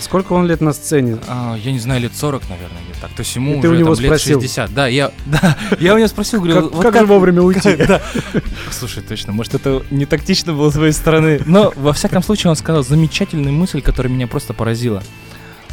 [0.00, 1.18] Сколько он лет на сцене?
[1.26, 3.10] А, я не знаю, лет 40, наверное, где так.
[3.12, 4.40] То есть ему И ты уже у него там, лет спросил?
[4.40, 4.72] 60.
[4.72, 7.76] Да, я, да, я у него спросил, говорю, Как, вот как же вовремя уйти?
[7.76, 8.00] Да.
[8.70, 11.40] Слушай, точно, может, это не тактично было с твоей стороны.
[11.46, 15.02] Но, во всяком случае, он сказал замечательную мысль, которая меня просто поразила.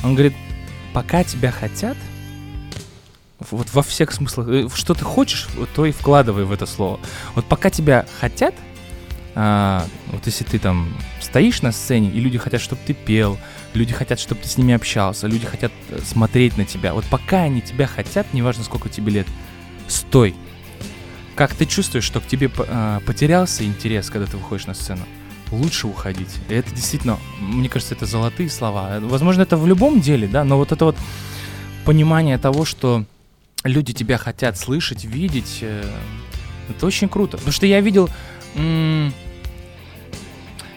[0.04, 0.34] Он говорит,
[0.94, 1.98] пока тебя хотят,
[3.52, 7.00] вот во всех смыслах, э, что ты хочешь, то и вкладывай в это слово.
[7.36, 8.56] Вот пока тебя хотят,
[9.38, 13.38] а, вот если ты там стоишь на сцене, и люди хотят, чтобы ты пел,
[13.74, 16.94] люди хотят, чтобы ты с ними общался, люди хотят э, смотреть на тебя.
[16.94, 19.28] Вот пока они тебя хотят, неважно, сколько тебе лет,
[19.90, 20.36] стой.
[21.36, 25.02] Как ты чувствуешь, что к тебе а, потерялся интерес, когда ты выходишь на сцену?
[25.52, 26.34] Лучше уходить.
[26.48, 29.00] И это действительно, мне кажется, это золотые слова.
[29.02, 30.96] Возможно, это в любом деле, да, но вот это вот
[31.84, 33.04] понимание того, что
[33.66, 35.84] люди тебя хотят слышать, видеть, э,
[36.70, 37.36] это очень круто.
[37.36, 38.10] Потому что я видел,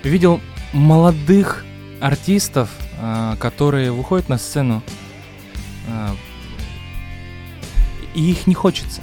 [0.03, 0.41] видел
[0.73, 1.65] молодых
[2.01, 4.83] артистов, а, которые выходят на сцену,
[5.89, 6.15] а,
[8.15, 9.03] и их не хочется.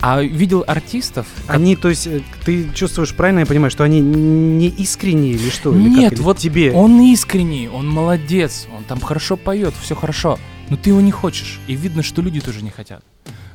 [0.00, 4.68] А видел артистов, Они, то есть, э, ты чувствуешь, правильно я понимаю, что они не
[4.68, 5.74] искренние или что?
[5.74, 5.98] Или как?
[5.98, 6.72] Нет, Или вот тебе.
[6.72, 10.38] он искренний, он молодец, он там хорошо поет, все хорошо,
[10.70, 13.02] но ты его не хочешь, и видно, что люди тоже не хотят.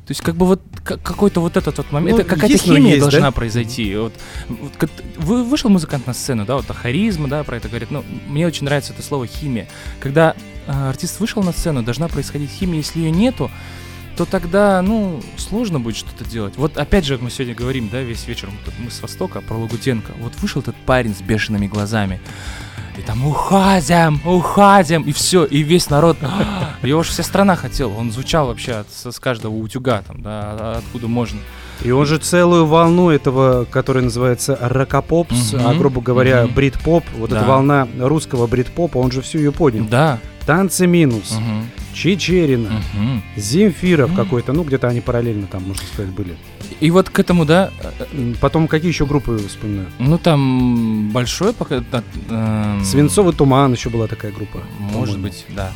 [0.06, 3.02] То есть как бы вот какой-то вот этот вот момент, Ну, это какая-то химия есть,
[3.02, 3.32] должна да?
[3.32, 3.96] произойти.
[3.96, 4.14] Вот,
[4.50, 7.90] вот вы, вышел музыкант на сцену, да, вот а харизма, да, про это говорит.
[7.90, 9.70] Ну, мне очень нравится это слово химия.
[10.02, 10.36] Когда
[10.68, 13.50] а, артист вышел на сцену, должна происходить химия, если ее нету,
[14.18, 16.56] то тогда, ну, сложно будет что-то делать.
[16.58, 20.12] Вот опять же, мы сегодня говорим, да, весь вечер, мы с Востока, про Лагутенко.
[20.20, 22.20] Вот вышел этот парень с бешеными глазами,
[22.98, 26.18] и там уходим, уходим, и все, и весь народ,
[26.84, 30.30] его же вся страна хотела, он звучал вообще от- с, с каждого утюга, там, да,
[30.32, 31.40] а- откуда можно.
[31.82, 36.54] И он же целую волну этого, который называется рокопопс, Мгм, а грубо говоря, мгм.
[36.54, 37.38] брит-поп, вот Да.
[37.40, 39.86] эта волна русского брит-попа, он же всю ее поднял.
[39.86, 40.20] Да.
[40.46, 43.24] Танцы минус, мгм, Чечерина, мгм.
[43.38, 44.18] Земфиров Мгм.
[44.18, 46.36] какой-то, ну где-то они параллельно там, можно сказать, были.
[46.82, 47.70] И вот к этому, да,
[48.12, 49.88] э, Потом какие еще группы вспоминаю?
[50.00, 51.82] ну там большой пока...
[51.92, 54.60] да, эм, Свинцовый туман еще была такая группа.
[54.80, 55.24] Может по-моему.
[55.24, 55.72] быть, да.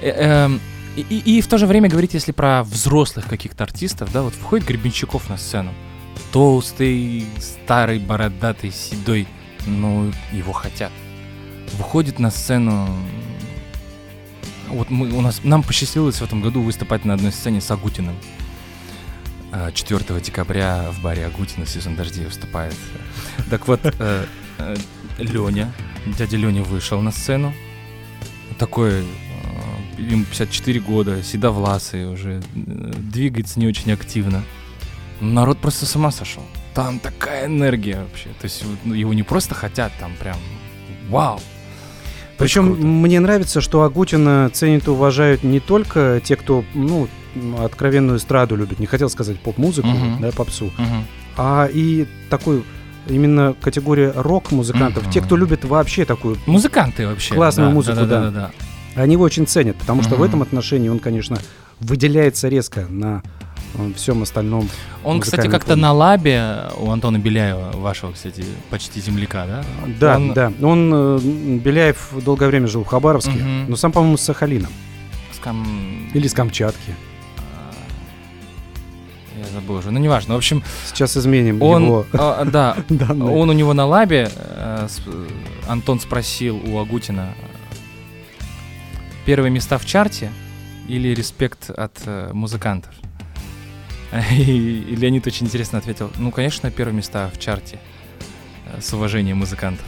[0.00, 0.08] Э,
[0.46, 0.60] эм,
[0.96, 4.34] И, и- и в то же время говорить, если про взрослых каких-то артистов, да, вот
[4.34, 5.72] входит Гребенщиков на сцену.
[6.32, 9.26] Толстый, старый, бородатый, седой,
[9.66, 10.92] но его хотят.
[11.74, 12.88] Выходит на сцену...
[14.68, 18.16] Вот мы, у нас, нам посчастливилось в этом году выступать на одной сцене с Агутиным.
[19.52, 22.74] А, 4 декабря в баре Агутина сезон дождей выступает.
[23.48, 23.80] Так вот,
[25.18, 25.72] Леня,
[26.06, 27.52] дядя Леня вышел на сцену.
[28.58, 29.04] Такой, э,
[30.08, 34.42] ему 54 года, седовласый уже, э, двигается не очень активно.
[35.20, 36.42] Народ просто с ума сошел.
[36.74, 38.28] Там такая энергия вообще.
[38.40, 40.36] То есть ну, его не просто хотят, там прям
[41.08, 41.40] вау.
[42.38, 42.70] Причем
[43.02, 47.06] мне нравится, что Агутина ценят и уважают не только те, кто, ну,
[47.58, 50.22] откровенную эстраду любит, не хотел сказать поп-музыку, Мгм.
[50.22, 51.04] да, попсу, Мгм.
[51.36, 52.64] а и такой
[53.08, 55.12] именно категория рок-музыкантов, Мгм.
[55.12, 57.34] те, кто любит вообще такую, Музыканты вообще.
[57.34, 58.06] Классную да, музыку, да.
[58.06, 58.20] да.
[58.20, 58.50] да, да, да.
[59.02, 60.28] Они его очень ценят, потому что в Мгм.
[60.28, 61.38] этом отношении он, конечно,
[61.80, 63.22] выделяется резко на
[63.74, 64.68] э, всем остальном.
[65.04, 69.64] Он, кстати, как-то на лабе у Антона Беляева, вашего, кстати, почти земляка, да?
[70.00, 70.52] Да, Он да.
[70.62, 71.18] Он, э,
[71.58, 73.66] Беляев долгое время жил в Хабаровске, Мгм.
[73.70, 74.68] но сам, по-моему, с Сахалина.
[75.32, 76.94] с кам- Или с Камчатки.
[77.38, 77.72] а,
[79.38, 80.34] Я забыл уже, ну неважно.
[80.34, 82.76] В общем, Сейчас изменим он, его а, да,
[83.08, 84.88] он у него на лабе, э,
[85.68, 87.34] Антон спросил у Агутина,
[89.30, 90.32] первые места в чарте
[90.88, 92.92] или респект от э, музыкантов?
[94.32, 97.78] И, и Леонид очень интересно ответил, ну, конечно, первые места в чарте
[98.66, 99.86] э, с уважением музыкантов.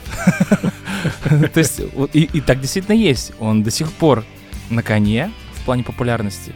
[1.53, 1.81] То есть,
[2.13, 3.33] и, так действительно есть.
[3.41, 4.23] Он до сих пор
[4.69, 6.53] на коне в плане популярности.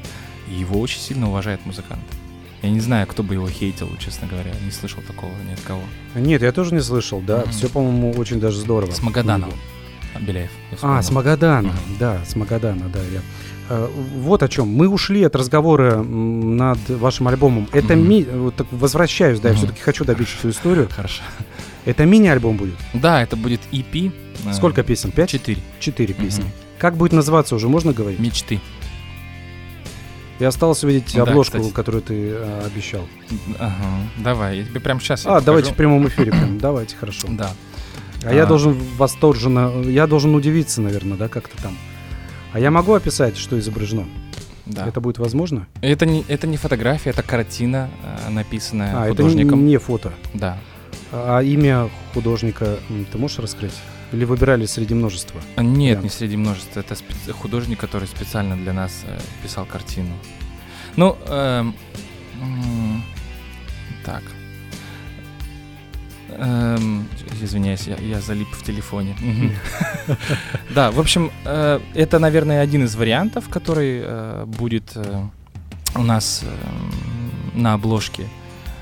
[0.47, 2.15] Его очень сильно уважают музыканты.
[2.61, 4.53] Я не знаю, кто бы его хейтил, честно говоря.
[4.63, 5.81] Не слышал такого ни от кого.
[6.15, 7.43] Нет, я тоже не слышал, да.
[7.47, 8.91] Все, по-моему, очень даже здорово.
[8.91, 9.51] С Магаданом.
[10.15, 10.49] А, Беляев.
[10.71, 12.99] я А, с Магадана, да, с Магадана, да.
[13.13, 13.21] Я.
[13.69, 14.67] Э, Вот о чем.
[14.69, 17.67] Мы ушли от разговора над вашим альбомом.
[17.73, 18.09] Это Мгм.
[18.09, 18.23] ми...
[18.23, 19.63] Вот так возвращаюсь, да, я Мгм.
[19.63, 20.87] все-таки хочу добить эту историю.
[20.89, 21.21] Хорошо.
[21.85, 22.75] Это мини-альбом будет.
[22.93, 24.11] Да, это будет EP.
[24.45, 25.11] э, Сколько песен?
[25.11, 25.29] Пять?
[25.29, 25.61] Четыре.
[25.79, 26.43] Четыре песни.
[26.43, 26.51] Мгм.
[26.79, 28.19] Как будет называться, уже можно говорить?
[28.19, 28.59] Мечты.
[30.39, 31.73] Я осталось увидеть Да, обложку, кстати.
[31.73, 33.07] которую ты э, обещал.
[33.57, 33.73] Ага.
[34.17, 35.25] Давай, я тебе прямо сейчас.
[35.25, 36.59] А, давайте в прямом эфире прям.
[36.59, 37.27] Давайте, хорошо.
[37.31, 37.49] Да.
[38.23, 38.45] А я А.
[38.45, 41.77] должен восторженно, я должен удивиться, наверное, да, как-то там.
[42.53, 44.05] А я могу описать, что изображено?
[44.65, 44.85] Да.
[44.87, 45.67] Это будет возможно?
[45.81, 47.89] Это не, это не фотография, это картина,
[48.25, 49.65] э, написанная А, это не, художником.
[49.65, 50.11] не фото.
[50.33, 50.57] Да.
[51.11, 52.77] А имя художника
[53.11, 53.73] ты можешь раскрыть?
[54.11, 55.39] Или выбирали среди множества?
[55.57, 56.03] А, Нет, Да.
[56.03, 56.79] не среди множества.
[56.81, 60.11] Это спе- художник, который специально для нас э, писал картину.
[60.95, 61.75] Ну, эм,
[62.41, 63.03] м,
[64.05, 64.23] так.
[66.39, 67.07] Эм,
[67.41, 69.15] извиняюсь, я, я залип в телефоне.
[70.75, 75.23] Да, в общем, э, это, наверное, один из вариантов, который э, будет э,
[75.95, 76.43] у нас
[77.53, 78.27] на обложке.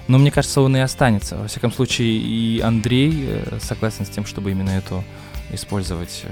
[0.08, 1.38] Но мне кажется, он и останется.
[1.38, 5.03] Во всяком случае, и Андрей согласен с тем, чтобы именно эту
[5.51, 6.26] использовать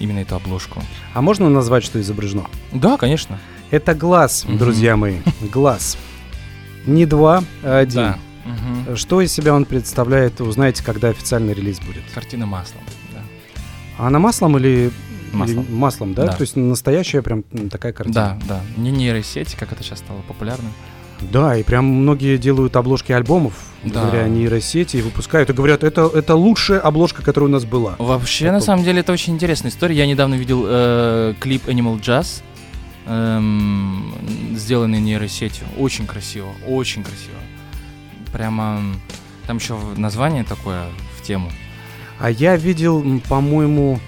[0.00, 0.82] именно эту обложку.
[1.14, 2.46] А можно назвать, что изображено?
[2.72, 3.38] Да, конечно.
[3.70, 5.18] Это глаз, друзья мои.
[5.40, 5.96] Глаз.
[6.84, 7.94] Не два, а один.
[7.94, 8.18] Да.
[8.86, 8.96] Мгм.
[8.96, 12.02] Что из себя он представляет, узнаете, когда официальный релиз будет.
[12.14, 12.82] Картина маслом.
[13.12, 13.20] Да.
[13.98, 14.90] А она маслом или
[15.32, 15.64] Маслом.
[15.64, 16.26] или маслом, да?
[16.26, 16.32] Да.
[16.32, 18.14] То есть настоящая прям такая картина.
[18.14, 18.60] Да, да.
[18.76, 20.68] Не нейросети, как это сейчас стало популярно.
[21.32, 23.54] Да, и прям многие делают обложки альбомов,
[23.84, 24.02] Да.
[24.02, 27.94] говоря о нейросети, и выпускают, и говорят, это, это лучшая обложка, которая у нас была.
[27.98, 28.58] Вообще, Такой.
[28.58, 29.94] на самом деле, это очень интересная история.
[29.96, 32.42] Я недавно видел э, клип Animal Jazz,
[33.06, 34.12] эм,
[34.56, 35.64] сделанный нейросетью.
[35.78, 37.36] Очень красиво, очень красиво.
[38.32, 38.80] Прямо
[39.46, 40.86] там еще название такое
[41.18, 41.50] в тему.
[42.18, 44.00] А я видел, по-моему,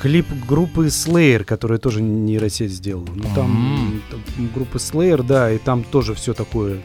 [0.00, 3.08] клип группы Slayer, которая тоже нейросеть сделала.
[3.14, 6.80] Ну, там м, там группы Slayer, да, и там тоже все такое,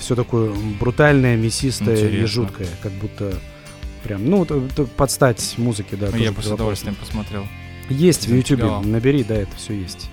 [0.00, 2.26] все такое брутальное, мясистое и Интересно.
[2.26, 3.34] жуткое, как будто
[4.04, 6.10] прям, ну, это под стать музыке, да.
[6.10, 7.46] тоже Я бы с удовольствием посмотрел.
[7.88, 8.82] Есть в Заинтриговал.
[8.82, 10.10] набери, да, это все есть.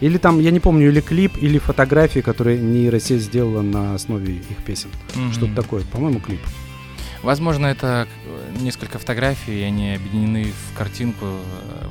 [0.00, 4.56] Или там, я не помню, или клип, или фотографии, которые нейросеть сделала на основе их
[4.66, 4.90] песен.
[5.14, 5.32] Мгм.
[5.32, 5.82] Что-то такое.
[5.84, 6.40] По-моему, клип.
[7.22, 8.06] Возможно, это
[8.60, 11.26] несколько фотографий, и они объединены в картинку.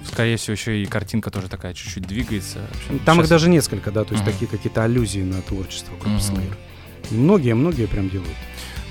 [0.07, 2.59] Скорее всего, еще и картинка тоже такая чуть-чуть двигается.
[2.71, 4.31] Общем, Там их щас- даже несколько, да, то есть Мгм.
[4.33, 6.17] такие какие-то аллюзии на творчество группы Мгм.
[6.19, 6.53] Slayer.
[7.11, 8.31] Многие, многие прям делают.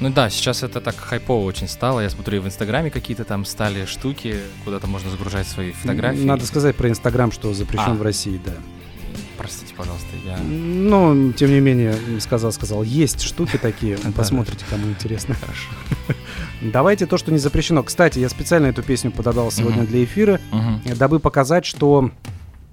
[0.00, 2.00] Ну да, сейчас это так хайпово очень стало.
[2.00, 6.24] Я смотрю, и в Инстаграме какие-то там стали штуки, куда-то можно загружать свои фотографии.
[6.24, 7.94] Надо сказать про Инстаграм, что запрещен А.
[7.94, 8.52] в России, да.
[9.36, 10.36] Простите, пожалуйста, я...
[10.38, 15.34] Но, тем не менее, сказал, сказал, есть штуки такие, посмотрите, кому интересно.
[15.34, 15.68] Хорошо.
[16.62, 17.82] Давайте то, что не запрещено.
[17.82, 20.40] Кстати, я специально эту песню подобрал сегодня для эфира,
[20.96, 22.10] дабы показать, что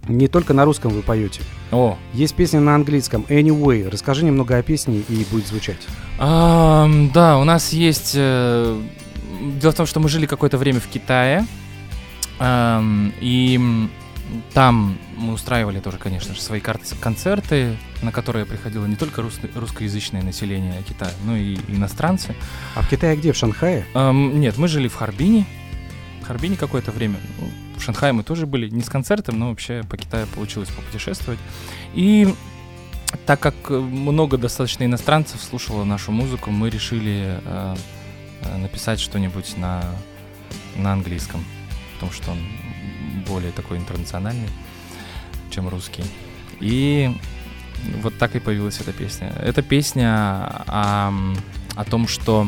[0.07, 1.41] не только на русском вы поете.
[1.71, 3.87] О, Есть песня на английском Anyway.
[3.87, 5.87] Расскажи немного о песне и будет звучать.
[6.17, 8.13] Да, у нас есть...
[8.15, 8.81] э,
[9.59, 11.45] дело в том, что мы жили какое-то время в Китае,
[12.41, 13.89] и
[14.53, 19.39] там мы устраивали тоже, конечно же, свои кар- концерты, на которые приходило не только рус-
[19.55, 22.35] русскоязычное население Китая, но и иностранцы.
[22.75, 23.31] А в Китае где?
[23.31, 23.85] В Шанхае?
[23.93, 25.45] Ам, нет, мы жили в Харбине.
[26.21, 27.17] В Харбине какое-то время.
[27.39, 31.39] Ну, В Шанхае мы тоже были, не с концертом, но вообще по Китаю получилось попутешествовать.
[31.93, 32.33] И
[33.25, 37.75] так как э, много достаточно иностранцев слушало нашу музыку, мы решили э,
[38.43, 39.83] э, написать что-нибудь на,
[40.77, 41.43] на английском,
[41.95, 42.33] потому что
[43.21, 44.49] более такой интернациональный,
[45.49, 46.03] чем русский.
[46.59, 47.15] И
[48.01, 49.33] вот так и появилась эта песня.
[49.41, 51.13] Эта песня о,
[51.75, 52.47] о том, что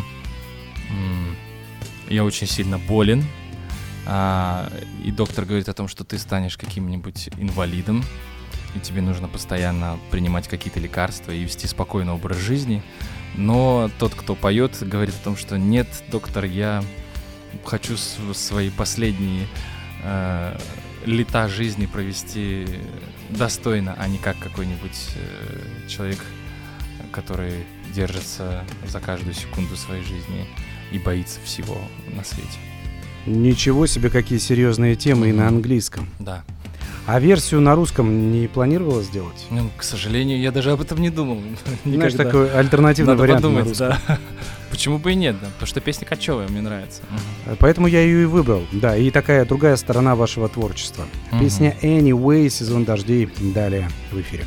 [2.10, 3.24] я очень сильно болен,
[4.06, 4.72] а,
[5.04, 8.04] и доктор говорит о том, что ты станешь каким-нибудь инвалидом,
[8.76, 12.84] и тебе нужно постоянно принимать какие-то лекарства и вести спокойный образ жизни.
[13.36, 16.84] Но тот, кто поет, говорит о том, что нет, доктор, я
[17.66, 19.48] хочу свои последние
[20.04, 20.58] э,
[21.06, 22.66] лета жизни провести
[23.30, 26.20] достойно, а не как какой-нибудь э, человек,
[27.12, 30.48] который держится за каждую секунду своей жизни
[30.92, 31.78] и боится всего
[32.16, 32.60] на свете.
[33.26, 36.10] Ничего себе, какие серьезные темы и на английском.
[36.20, 36.44] Да.
[37.06, 39.46] А версию на русском не планировала сделать?
[39.50, 41.40] Ну, к сожалению, я даже об этом не думал.
[41.86, 42.24] Знаешь, Никогда.
[42.24, 43.90] такой альтернативный Надо вариант на подумать, русском.
[44.08, 44.18] да.
[44.72, 45.48] Почему бы и нет, да?
[45.48, 47.02] Потому что песня кочевая, мне нравится.
[47.46, 47.58] Мгм.
[47.60, 48.64] Поэтому я ее и выбрал.
[48.72, 51.06] Да, и такая другая сторона вашего творчества.
[51.32, 51.42] Мгм.
[51.44, 53.30] Песня Anyway, сезон дождей.
[53.54, 54.46] Далее в эфире.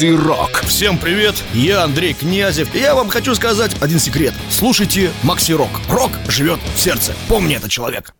[0.00, 0.62] Макси Рок.
[0.62, 2.74] Всем привет, я Андрей Князев.
[2.74, 4.32] И я вам хочу сказать один секрет.
[4.48, 5.68] Слушайте Макси Рок.
[5.90, 7.12] Рок живет в сердце.
[7.28, 8.14] Помни это, человек.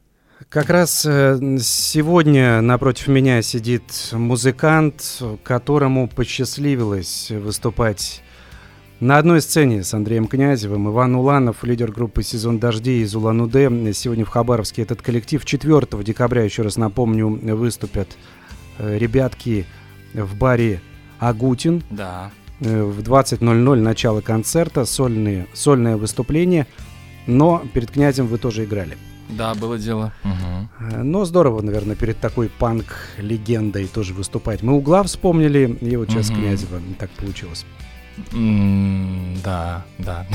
[0.50, 8.20] Как раз э, сегодня напротив меня сидит музыкант, которому посчастливилось выступать
[9.00, 10.90] на одной сцене с Андреем Князевым.
[10.90, 13.94] Иван Уланов, лидер группы «Сезон дождей» из Улан-Удэ.
[13.94, 18.18] Сегодня в Хабаровске этот коллектив 4 декабря, еще раз напомню, выступят
[18.76, 19.64] э, ребятки
[20.12, 20.82] в баре
[21.20, 21.82] «Агутин».
[21.90, 22.30] Да.
[22.60, 26.66] Э, В 20.00 начало концерта, сольные, сольное выступление.
[27.26, 28.96] Но перед князем вы тоже играли.
[29.28, 30.12] Да, было дело.
[30.24, 34.62] Э, Но здорово, наверное, перед такой панк-легендой тоже выступать.
[34.62, 36.40] Мы угла вспомнили, и вот сейчас Мгм.
[36.40, 37.64] Князева так получилось.
[38.32, 40.26] М, Да, да.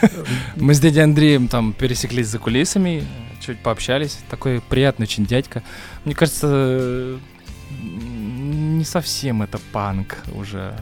[0.56, 3.04] Мы с дядей Андреем там пересеклись за кулисами,
[3.40, 4.18] чуть пообщались.
[4.30, 5.62] Такой приятный очень дядька.
[6.04, 7.18] Мне кажется,
[8.68, 10.74] не совсем это панк уже.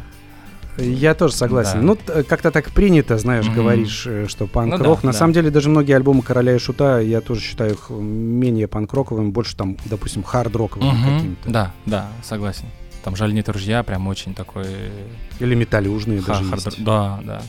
[0.79, 1.81] Я тоже согласен.
[1.81, 1.83] Да.
[1.83, 3.55] Ну, как-то так принято, знаешь, Мгм.
[3.55, 4.79] говоришь, э, что панк-рок.
[4.81, 5.19] Ну да, На да.
[5.19, 9.57] самом деле, даже многие альбомы Короля и Шута, я тоже считаю их менее панк-роковыми, больше
[9.57, 11.17] там, допустим, хард-роковыми Мгм.
[11.17, 11.51] какими-то.
[11.51, 12.67] Да, да, согласен.
[13.05, 14.67] Там жаль нет ружья, прям очень такой...
[15.41, 16.85] Или металлюжные ха- даже хард- есть.
[16.85, 17.43] Да, да.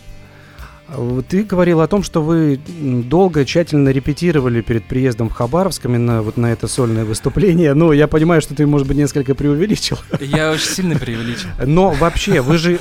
[1.28, 6.38] Ты говорил о том, что вы долго, тщательно репетировали перед приездом в Хабаровск именно вот
[6.38, 7.74] на это сольное выступление.
[7.74, 10.00] Ну, я понимаю, что ты, может быть, несколько преувеличил.
[10.20, 11.50] Я очень сильно преувеличил.
[11.66, 12.80] Но вообще, вы же...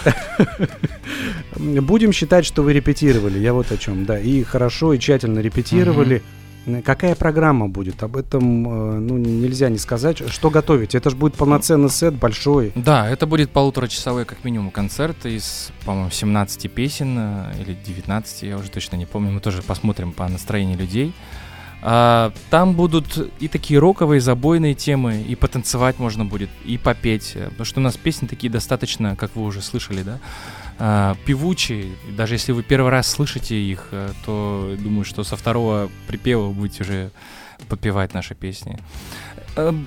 [1.57, 3.39] Будем считать, что вы репетировали.
[3.39, 4.19] Я вот о чем, да.
[4.19, 6.23] И хорошо, и тщательно репетировали.
[6.85, 8.03] Какая программа будет?
[8.03, 10.23] Об этом э, ну, нельзя не сказать.
[10.31, 10.95] Что готовить?
[10.95, 12.73] Это же будет полноценный сет, большой.
[12.75, 18.59] Да, это будет полуторачасовой как минимум концерт из, по-моему, 17 песен э, или 19, я
[18.59, 19.31] уже точно не помню.
[19.31, 21.15] Мы тоже посмотрим по настроению людей.
[21.83, 27.35] А, там будут и такие роковые, забойные темы, и потанцевать можно будет, и попеть.
[27.35, 30.19] Потому что у нас песни такие достаточно, как вы уже слышали, да,
[30.79, 31.93] певучие.
[32.09, 36.51] И Даже если вы первый раз слышите их, э, то думаю, что со второго припева
[36.51, 37.11] будете уже
[37.69, 38.79] подпевать наши песни.
[39.57, 39.87] Эм,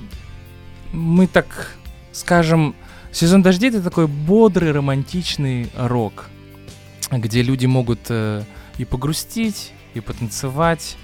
[0.92, 1.76] Мы так
[2.12, 2.76] скажем,
[3.12, 6.30] сезон дождей это такой бодрый, романтичный рок,
[7.12, 8.44] где люди могут э,
[8.78, 10.98] и погрустить, и потанцевать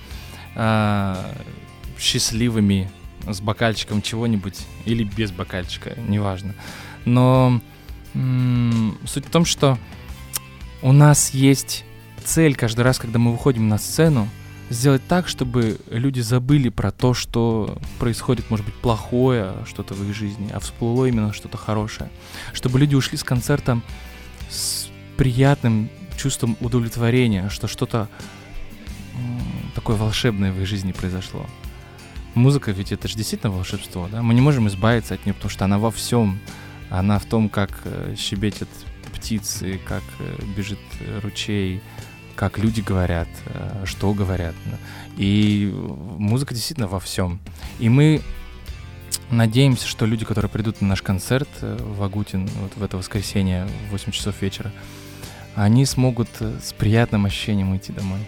[0.56, 1.16] э,
[1.98, 2.90] счастливыми
[3.28, 6.54] с бокальчиком чего-нибудь или без бокальчика, неважно.
[7.06, 7.62] Но
[9.06, 9.78] суть в том, что
[10.82, 11.84] у нас есть
[12.24, 14.28] цель каждый раз, когда мы выходим на сцену,
[14.70, 20.16] сделать так, чтобы люди забыли про то, что происходит, может быть, плохое что-то в их
[20.16, 22.10] жизни, а всплыло именно что-то хорошее.
[22.54, 23.82] Чтобы люди ушли с концерта
[24.50, 24.88] с
[25.18, 28.10] приятным чувством удовлетворения, что что-то
[29.76, 31.46] такое волшебное в их жизни произошло.
[32.34, 34.22] Музыка ведь это же действительно волшебство, да?
[34.22, 36.40] Мы не можем избавиться от нее, потому что она во всем.
[36.90, 38.70] Она в том, как э, щебетят
[39.14, 41.82] птицы, как э, бежит э, ручей,
[42.36, 43.30] как люди говорят,
[43.86, 44.56] что говорят.
[45.16, 47.40] И музыка действительно во всем.
[47.80, 48.22] И мы
[49.32, 53.92] надеемся, что люди, которые придут на наш концерт в Агутин вот в это воскресенье в
[53.92, 54.74] 8 часов вечера,
[55.56, 58.20] они смогут с приятным ощущением идти домой.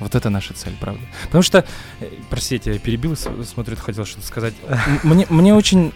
[0.00, 1.02] Вот это наша цель, правда.
[1.26, 1.64] Потому что,
[2.30, 4.54] простите, я перебил, смотрю, хотел что-то сказать.
[5.04, 5.92] Мне, мне очень,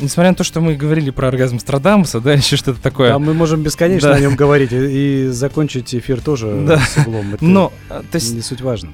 [0.00, 3.10] несмотря на то, что мы говорили про оргазм Страдамуса, да, еще что-то такое.
[3.10, 4.16] Да, мы можем бесконечно Да.
[4.16, 6.78] о нем говорить и, и закончить эфир тоже Да.
[6.78, 7.34] с углом.
[7.34, 8.90] Это Но, э, то есть, не суть важно.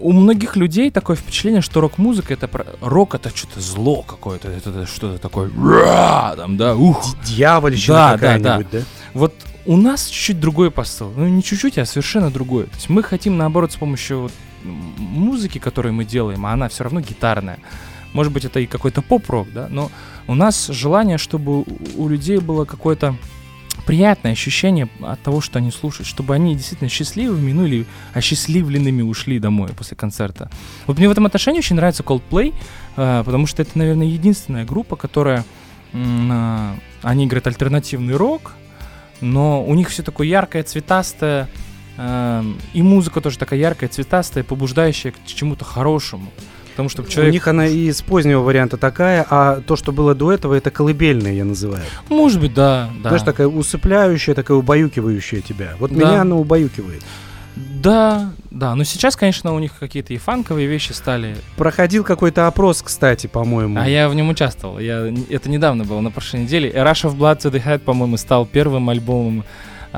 [0.00, 2.64] У многих людей такое впечатление, что рок-музыка это про...
[2.80, 7.04] рок это что-то зло какое-то, это, это что-то такое, «Ра!» там, да, ух.
[7.24, 8.78] Дьявольщина Да, да, какая-нибудь, да?
[9.14, 9.34] Вот
[9.66, 12.64] у нас чуть-чуть другой посыл, ну не чуть-чуть, а совершенно другой.
[12.64, 14.32] То есть мы хотим наоборот с помощью вот,
[14.62, 17.58] музыки, которую мы делаем, а она все равно гитарная.
[18.12, 19.90] Может быть это и какой-то поп-рок, да, но
[20.26, 21.62] у нас желание, чтобы
[21.96, 23.14] у- людей было какое-то
[23.86, 29.38] приятное ощущение от того, что они слушают, чтобы они действительно счастливыми, ну или осчастливленными ушли
[29.38, 30.50] домой после концерта.
[30.86, 32.54] Вот мне в этом отношении очень нравится Coldplay,
[32.96, 35.44] э, потому что это, наверное, единственная группа, которая...
[35.94, 38.52] а, Они играют альтернативный рок,
[39.20, 41.48] но у них все такое яркое, цветастое,
[41.96, 46.30] эм, и музыка тоже такая яркая, цветастая, побуждающая к чему-то хорошему.
[46.78, 47.32] Потому что человек...
[47.32, 50.70] У них она и из позднего варианта такая, а то, что было до этого, это
[50.70, 51.82] колыбельная, я называю.
[52.08, 53.08] Может быть, да, да.
[53.08, 55.72] Знаешь, такая усыпляющая, такая убаюкивающая тебя.
[55.80, 55.96] Вот Да.
[55.96, 57.02] меня она убаюкивает.
[57.56, 58.76] Да, да.
[58.76, 61.36] Но сейчас, конечно, у них какие-то и фанковые вещи стали.
[61.56, 63.80] Проходил какой-то опрос, кстати, по-моему.
[63.80, 64.78] А я в нем участвовал.
[64.78, 65.12] Я...
[65.30, 66.70] Это недавно было, на прошлой неделе.
[66.70, 69.42] Rush of Blood to the Head, по-моему, стал первым альбомом.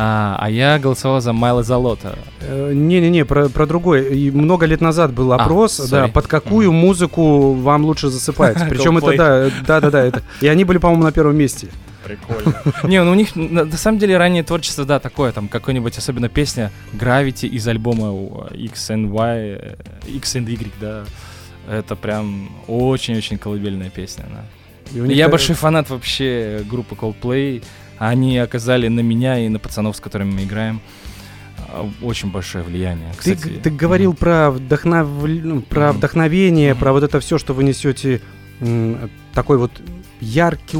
[0.03, 2.19] А, а я голосовал за Майла Залота.
[2.41, 4.17] Э, Не-не-не, про, про другой.
[4.17, 6.11] И много лет назад был опрос, да, sorry.
[6.11, 8.57] под какую музыку вам лучше засыпать.
[8.71, 10.03] Причем это, да, да-да-да.
[10.03, 11.69] это- И они были, по-моему, на первом месте.
[12.03, 12.55] Прикольно.
[12.85, 16.31] Не, ну у них на, на самом деле раннее творчество, да, такое, там какой-нибудь, особенно
[16.31, 19.77] песня Gravity из альбома у, X and Y, э,
[20.07, 21.05] X and Y, да.
[21.69, 24.45] Это прям очень-очень колыбельная песня, да.
[24.93, 27.63] Я большой фанат вообще группы Coldplay.
[28.01, 30.81] Они оказали на меня и на пацанов, с которыми мы играем,
[31.69, 33.13] а, очень большое влияние.
[33.23, 35.07] Ты, Кстати, ты говорил про, вдохнов...
[35.23, 35.99] ну, про Мгм.
[35.99, 36.81] вдохновение, Мгм.
[36.81, 38.23] про вот это все, что вы несете,
[39.35, 39.71] такой вот
[40.23, 40.79] яркий,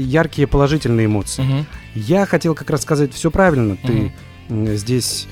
[0.00, 1.42] яркие положительные эмоции.
[1.42, 1.66] Мгм.
[1.96, 3.76] Я хотел как раз сказать все правильно.
[3.76, 4.12] Ты
[4.48, 5.26] м, здесь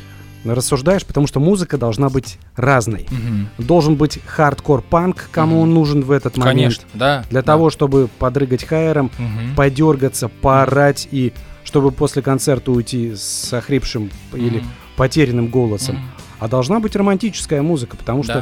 [0.45, 3.07] рассуждаешь, потому что музыка должна быть разной.
[3.11, 3.49] Мгм.
[3.59, 5.62] Должен быть хардкор-панк, кому Мгм.
[5.62, 6.57] он нужен в этот момент.
[6.57, 7.24] Конечно, да.
[7.30, 7.47] Для да.
[7.47, 9.55] того, чтобы подрыгать хайером, Мгм.
[9.57, 11.32] подергаться, поорать и
[11.64, 14.68] чтобы после концерта уйти с охрипшим или Мгм.
[14.97, 15.97] потерянным голосом.
[15.97, 16.05] Мгм.
[16.41, 18.32] А должна быть романтическая музыка, потому что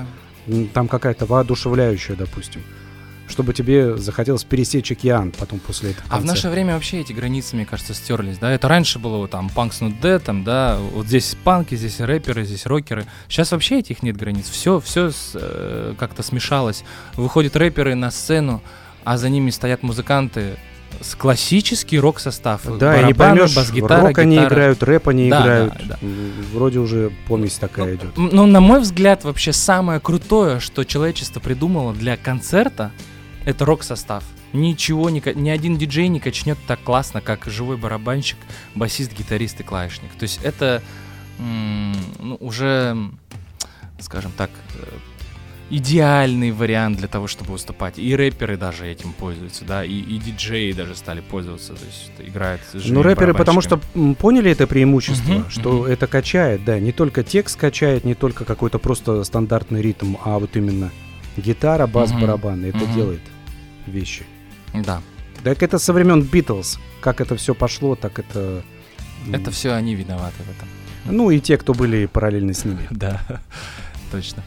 [0.46, 0.52] Да.
[0.54, 2.62] м, там какая-то воодушевляющая, допустим.
[3.28, 7.56] Чтобы тебе захотелось пересечь океан потом после этого А в наше время вообще эти границы,
[7.56, 8.50] мне кажется, стерлись, да?
[8.50, 12.44] Это раньше было вот там Punks Not Dead, там, да, вот здесь панки, здесь рэперы,
[12.44, 13.06] здесь рокеры.
[13.28, 14.48] Сейчас вообще этих нет границ.
[14.48, 15.10] Все, все
[15.98, 16.84] как-то смешалось.
[17.16, 18.62] Выходят рэперы на сцену,
[19.04, 20.56] а за ними стоят музыканты
[21.02, 22.62] с классический рок-состав.
[22.78, 24.48] Да, и не Барабаны, поймешь, бас-гитара, рок они гитара.
[24.54, 25.74] играют, рэп они Да, играют.
[25.80, 26.08] да, да.
[26.54, 28.16] Вроде уже помесь такая идет.
[28.16, 32.90] М, Ну, на мой взгляд, вообще самое крутое, что человечество придумало для концерта,
[33.48, 34.24] это рок-состав.
[34.52, 38.36] Ничего, не, ни один диджей не качнет так классно, как живой барабанщик,
[38.74, 40.10] басист, гитарист и клавишник.
[40.18, 40.82] То есть это
[41.38, 42.94] м, ну, уже,
[44.00, 44.86] скажем так, э,
[45.70, 47.98] идеальный вариант для того, чтобы выступать.
[47.98, 52.90] И рэперы даже этим пользуются, да, и, и диджеи даже стали пользоваться, то есть с
[52.90, 53.80] Ну, рэперы, потому что
[54.18, 55.84] поняли это преимущество, Мгм, что мгм.
[55.84, 60.54] это качает, да, не только текст качает, не только какой-то просто стандартный ритм, а вот
[60.56, 60.90] именно
[61.38, 62.92] гитара, бас, Мгм, барабаны, это мгм.
[62.92, 63.20] делает
[63.88, 64.24] вещи.
[64.74, 65.00] Да,
[65.42, 68.62] Так это со времен Битлз, как это все пошло, так это...
[69.26, 70.68] м, это все они виноваты в этом.
[71.04, 72.86] Ну и те, кто были параллельно с ними.
[72.90, 73.20] Да,
[74.12, 74.42] точно.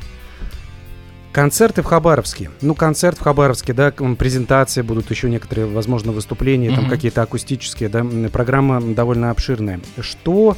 [1.32, 2.52] Концерты в Хабаровске.
[2.62, 6.90] Ну, концерт в Хабаровске, да, презентации будут, еще некоторые, возможно, выступления, там Мгм.
[6.90, 9.80] какие-то акустические, да, программа довольно обширная.
[10.02, 10.58] Что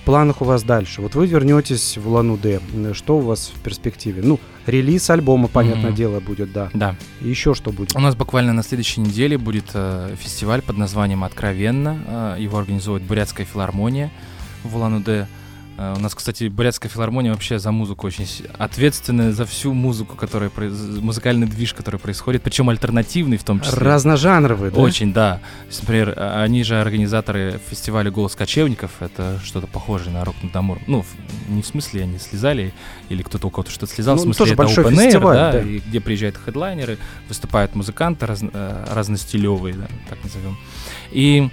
[0.00, 1.02] в планах у вас дальше?
[1.02, 4.22] Вот вы вернетесь в Улан-Удэ, М, что у вас в перспективе?
[4.24, 5.94] Ну, релиз альбома, понятное Мгм.
[5.94, 6.70] дело, будет, да.
[6.72, 6.96] Да.
[7.20, 7.94] Еще что будет?
[7.94, 11.98] У нас буквально на следующей неделе будет э, фестиваль под названием «Откровенно».
[12.06, 14.10] Э, его организует Бурятская филармония
[14.64, 15.26] в Улан-Удэ.
[15.78, 18.26] Э, у нас, кстати, Бурятская филармония вообще за музыку очень
[18.58, 20.50] ответственная за всю музыку, которая
[21.00, 23.78] музыкальный движ, который происходит, причем альтернативный в том числе.
[23.78, 24.80] Разножанровый, да?
[24.80, 25.40] Очень, да.
[25.66, 28.90] Есть, Например, а- они же организаторы фестиваля «Голос кочевников».
[29.00, 30.82] Это что-то похожее на рок над Амуром.
[30.86, 31.04] Ну,
[31.48, 32.72] не в смысле они слезали,
[33.08, 34.16] или кто-то у кого-то что-то слезал.
[34.16, 35.60] Ну, в смысле, тоже это большой open air, фестиваль, да, да.
[35.60, 36.98] и где приезжают хедлайнеры,
[37.28, 40.56] выступают музыканты раз, э, разностилевые, да, так назовем.
[41.10, 41.50] И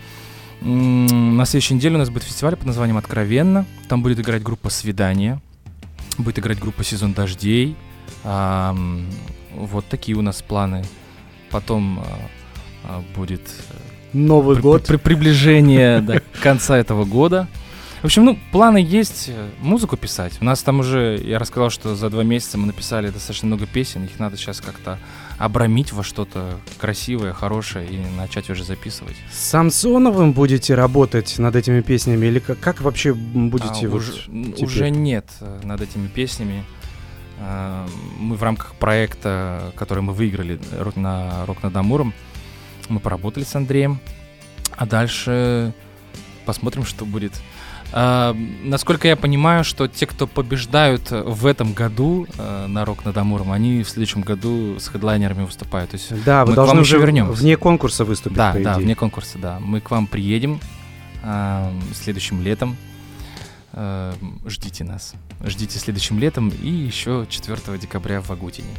[0.62, 3.66] на следующей неделе у нас будет фестиваль под названием «Откровенно».
[3.88, 5.40] Там будет играть группа «Свидание»,
[6.18, 7.76] будет играть группа «Сезон дождей».
[8.24, 10.84] Вот такие у нас планы.
[11.50, 12.04] Потом а,
[12.84, 13.42] а, будет
[14.14, 14.86] Новый при- год.
[14.86, 17.48] при- приближение до конца этого года.
[18.02, 20.38] В общем, ну, планы есть э, музыку писать.
[20.42, 24.04] У нас там уже, я рассказал, что за два месяца мы написали достаточно много песен.
[24.06, 25.00] Их надо сейчас как-то
[25.38, 29.16] обрамить во что-то красивое, хорошее и начать уже записывать.
[29.32, 34.14] С Самсоновым будете работать над этими песнями или как, как вообще будете А, вот уже,
[34.24, 34.64] теперь?
[34.66, 36.64] уже нет э, над этими песнями.
[37.40, 37.88] А,
[38.20, 42.14] Мы в рамках проекта, который мы выиграли э, на Рок над Амуром,
[42.90, 44.00] мы поработали с Андреем.
[44.76, 45.74] А дальше
[46.46, 47.34] посмотрим, что будет.
[47.94, 53.06] А, насколько я понимаю, что те, кто побеждают э, в этом году э, на Рок
[53.06, 55.92] над Амуром, они в следующем году с хедлайнерами выступают.
[55.92, 57.42] То есть Да, вы мы к должны вам уже вернемся.
[57.42, 59.60] вне конкурса выступить, да, да, вне конкурса, да.
[59.62, 60.60] Мы к вам приедем
[61.24, 62.76] а, следующим летом.
[63.72, 64.14] А,
[64.46, 65.14] ждите нас.
[65.46, 68.70] Ждите следующим летом и еще 4 декабря в Агутине.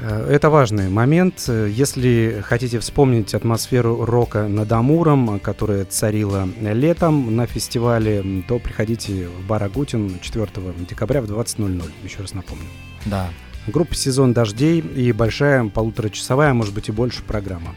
[0.00, 1.48] Э, Это важный момент.
[1.48, 9.46] Если хотите вспомнить атмосферу рока над Амуром, которая царила летом на фестивале, то приходите в
[9.46, 10.48] бар Агутин 4
[10.88, 11.82] декабря в 20.00.
[12.02, 12.66] Еще раз напомню.
[13.06, 13.28] Да.
[13.66, 17.74] Группа «Сезон дождей» и большая полуторачасовая, может быть и больше программа.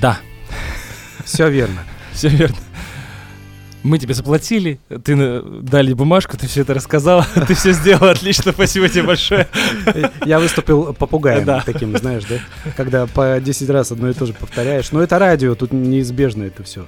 [0.00, 0.18] Да,
[1.24, 1.82] Все верно.
[2.12, 2.56] все верно.
[3.86, 8.88] Мы тебе заплатили, ты дали бумажку, ты все это рассказал, ты все сделал отлично, спасибо
[8.88, 9.46] тебе большое.
[10.26, 11.62] Я выступил попугаем Да.
[11.64, 12.36] таким, знаешь, да?
[12.76, 14.90] Когда по 10 раз одно и то же повторяешь.
[14.90, 16.84] Но это радио, тут неизбежно это все.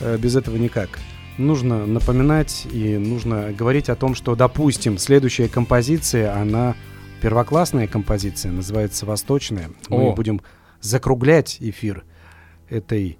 [0.00, 0.98] Э, Без этого никак.
[1.36, 6.74] Нужно напоминать и нужно говорить о том, что, допустим, следующая композиция, она
[7.20, 9.70] первоклассная композиция, называется «Восточная».
[9.90, 10.14] Мы О.
[10.14, 10.40] будем
[10.80, 12.02] закруглять эфир
[12.70, 13.18] этой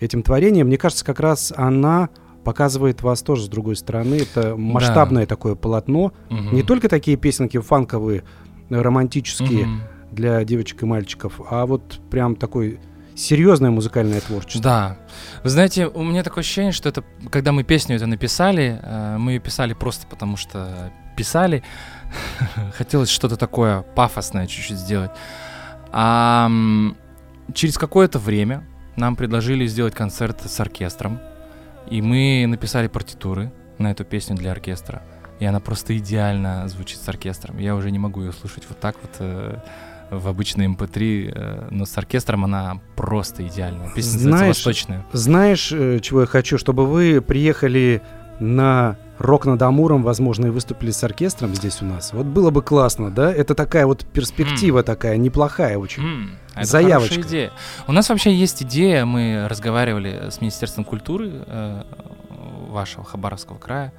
[0.00, 0.68] этим творением.
[0.68, 2.08] Мне кажется, как раз она
[2.46, 4.14] показывает вас тоже с другой стороны.
[4.14, 6.12] Это масштабное такое полотно.
[6.30, 6.54] Мгм.
[6.54, 8.22] Не только такие песенки фанковые,
[8.70, 9.80] романтические Мгм.
[10.12, 12.78] для девочек и мальчиков, а вот прям такое
[13.16, 14.62] серьезное музыкальное творчество.
[14.62, 14.98] Да.
[15.42, 19.32] Вы знаете, у меня такое ощущение, что это, когда мы песню это написали, э, мы
[19.32, 21.64] ее писали просто потому, что писали.
[22.78, 25.10] Хотелось что-то такое пафосное чуть-чуть сделать.
[25.90, 26.48] А
[27.54, 28.62] через какое-то время
[28.94, 31.18] нам предложили сделать концерт с оркестром.
[31.90, 35.02] И мы написали партитуры на эту песню для оркестра.
[35.38, 37.58] И она просто идеально звучит с оркестром.
[37.58, 39.58] Я уже не могу ее слушать вот так вот э,
[40.10, 43.90] в обычной MP3, э, но с оркестром она просто идеальная.
[43.94, 45.04] Песня Знаешь, «Восточная».
[45.12, 46.56] Знаешь, э, чего я хочу?
[46.56, 48.00] Чтобы вы приехали
[48.40, 52.12] на рок над Амуром, возможно, и выступили с оркестром здесь у нас.
[52.12, 53.32] Вот было бы классно, да?
[53.32, 56.30] Это такая вот перспектива такая, неплохая очень.
[56.54, 57.14] А это Заявочка.
[57.14, 57.52] хорошая идея.
[57.86, 61.82] У нас вообще есть идея, мы разговаривали с Министерством культуры э,
[62.70, 63.92] вашего Хабаровского края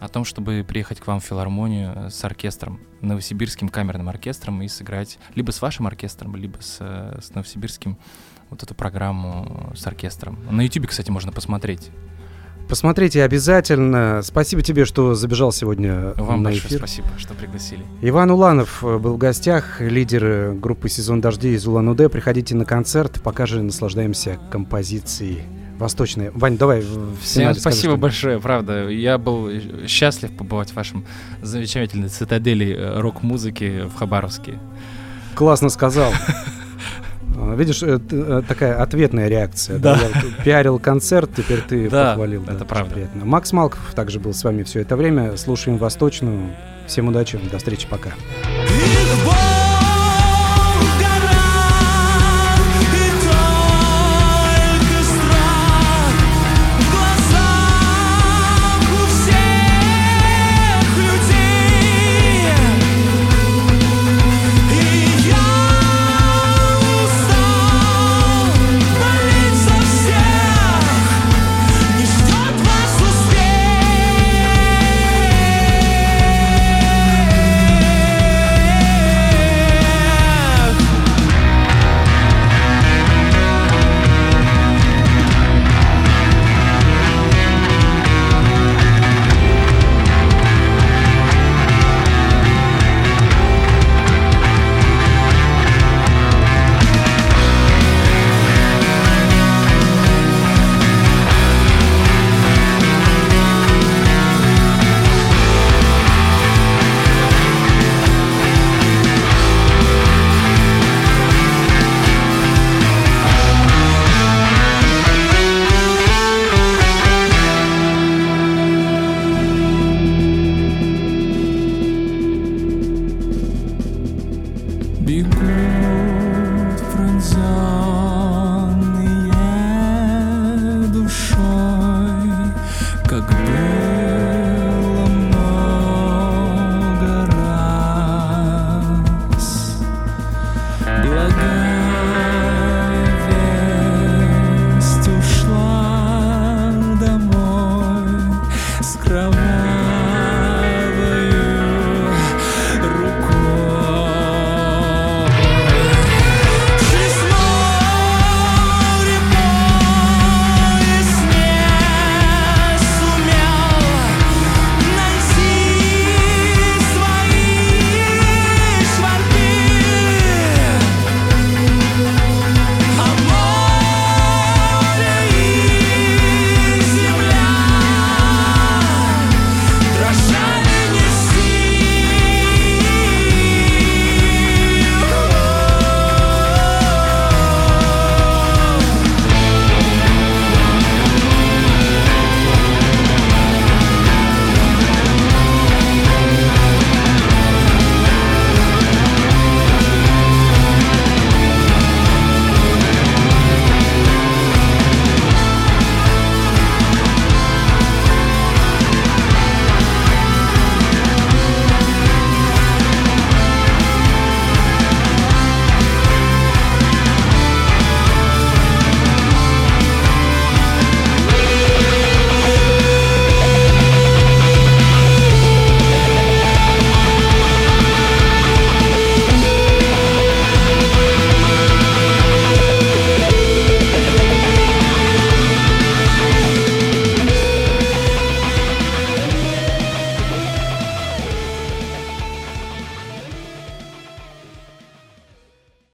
[0.00, 5.18] о том, чтобы приехать к вам в филармонию с оркестром, новосибирским камерным оркестром и сыграть
[5.34, 7.96] либо с вашим оркестром, либо с, э, с новосибирским
[8.50, 10.38] вот эту программу с оркестром.
[10.50, 11.90] На Ютубе, кстати, можно посмотреть.
[12.68, 14.20] Посмотрите обязательно.
[14.22, 16.78] Спасибо тебе, что забежал сегодня Вам на большое эфир.
[16.78, 17.84] спасибо, что пригласили.
[18.00, 22.08] Иван Уланов э, был в гостях, лидер э, группы «Сезон дождей» из Улан-Удэ.
[22.08, 25.42] Приходите на концерт, пока же наслаждаемся композицией
[25.78, 26.30] восточной.
[26.30, 26.82] Вань, давай
[27.20, 28.00] Всем спасибо что-нибудь.
[28.00, 28.88] большое, правда.
[28.88, 29.50] Я был
[29.86, 31.04] счастлив побывать в вашем
[31.42, 34.58] замечательной цитадели э, рок-музыки в Хабаровске.
[35.34, 36.12] Классно сказал.
[37.52, 39.78] А, Видишь, э, т- э, такая ответная реакция.
[39.78, 39.94] Да.
[39.96, 40.20] Да.
[40.38, 42.42] Я пиарил концерт, теперь ты Да, похвалил.
[42.44, 42.94] это очень правда.
[42.94, 43.24] Приятно.
[43.24, 45.36] Макс Малков также был с вами все это время.
[45.36, 46.50] Слушаем Восточную.
[46.86, 48.10] Всем удачи, до встречи, пока.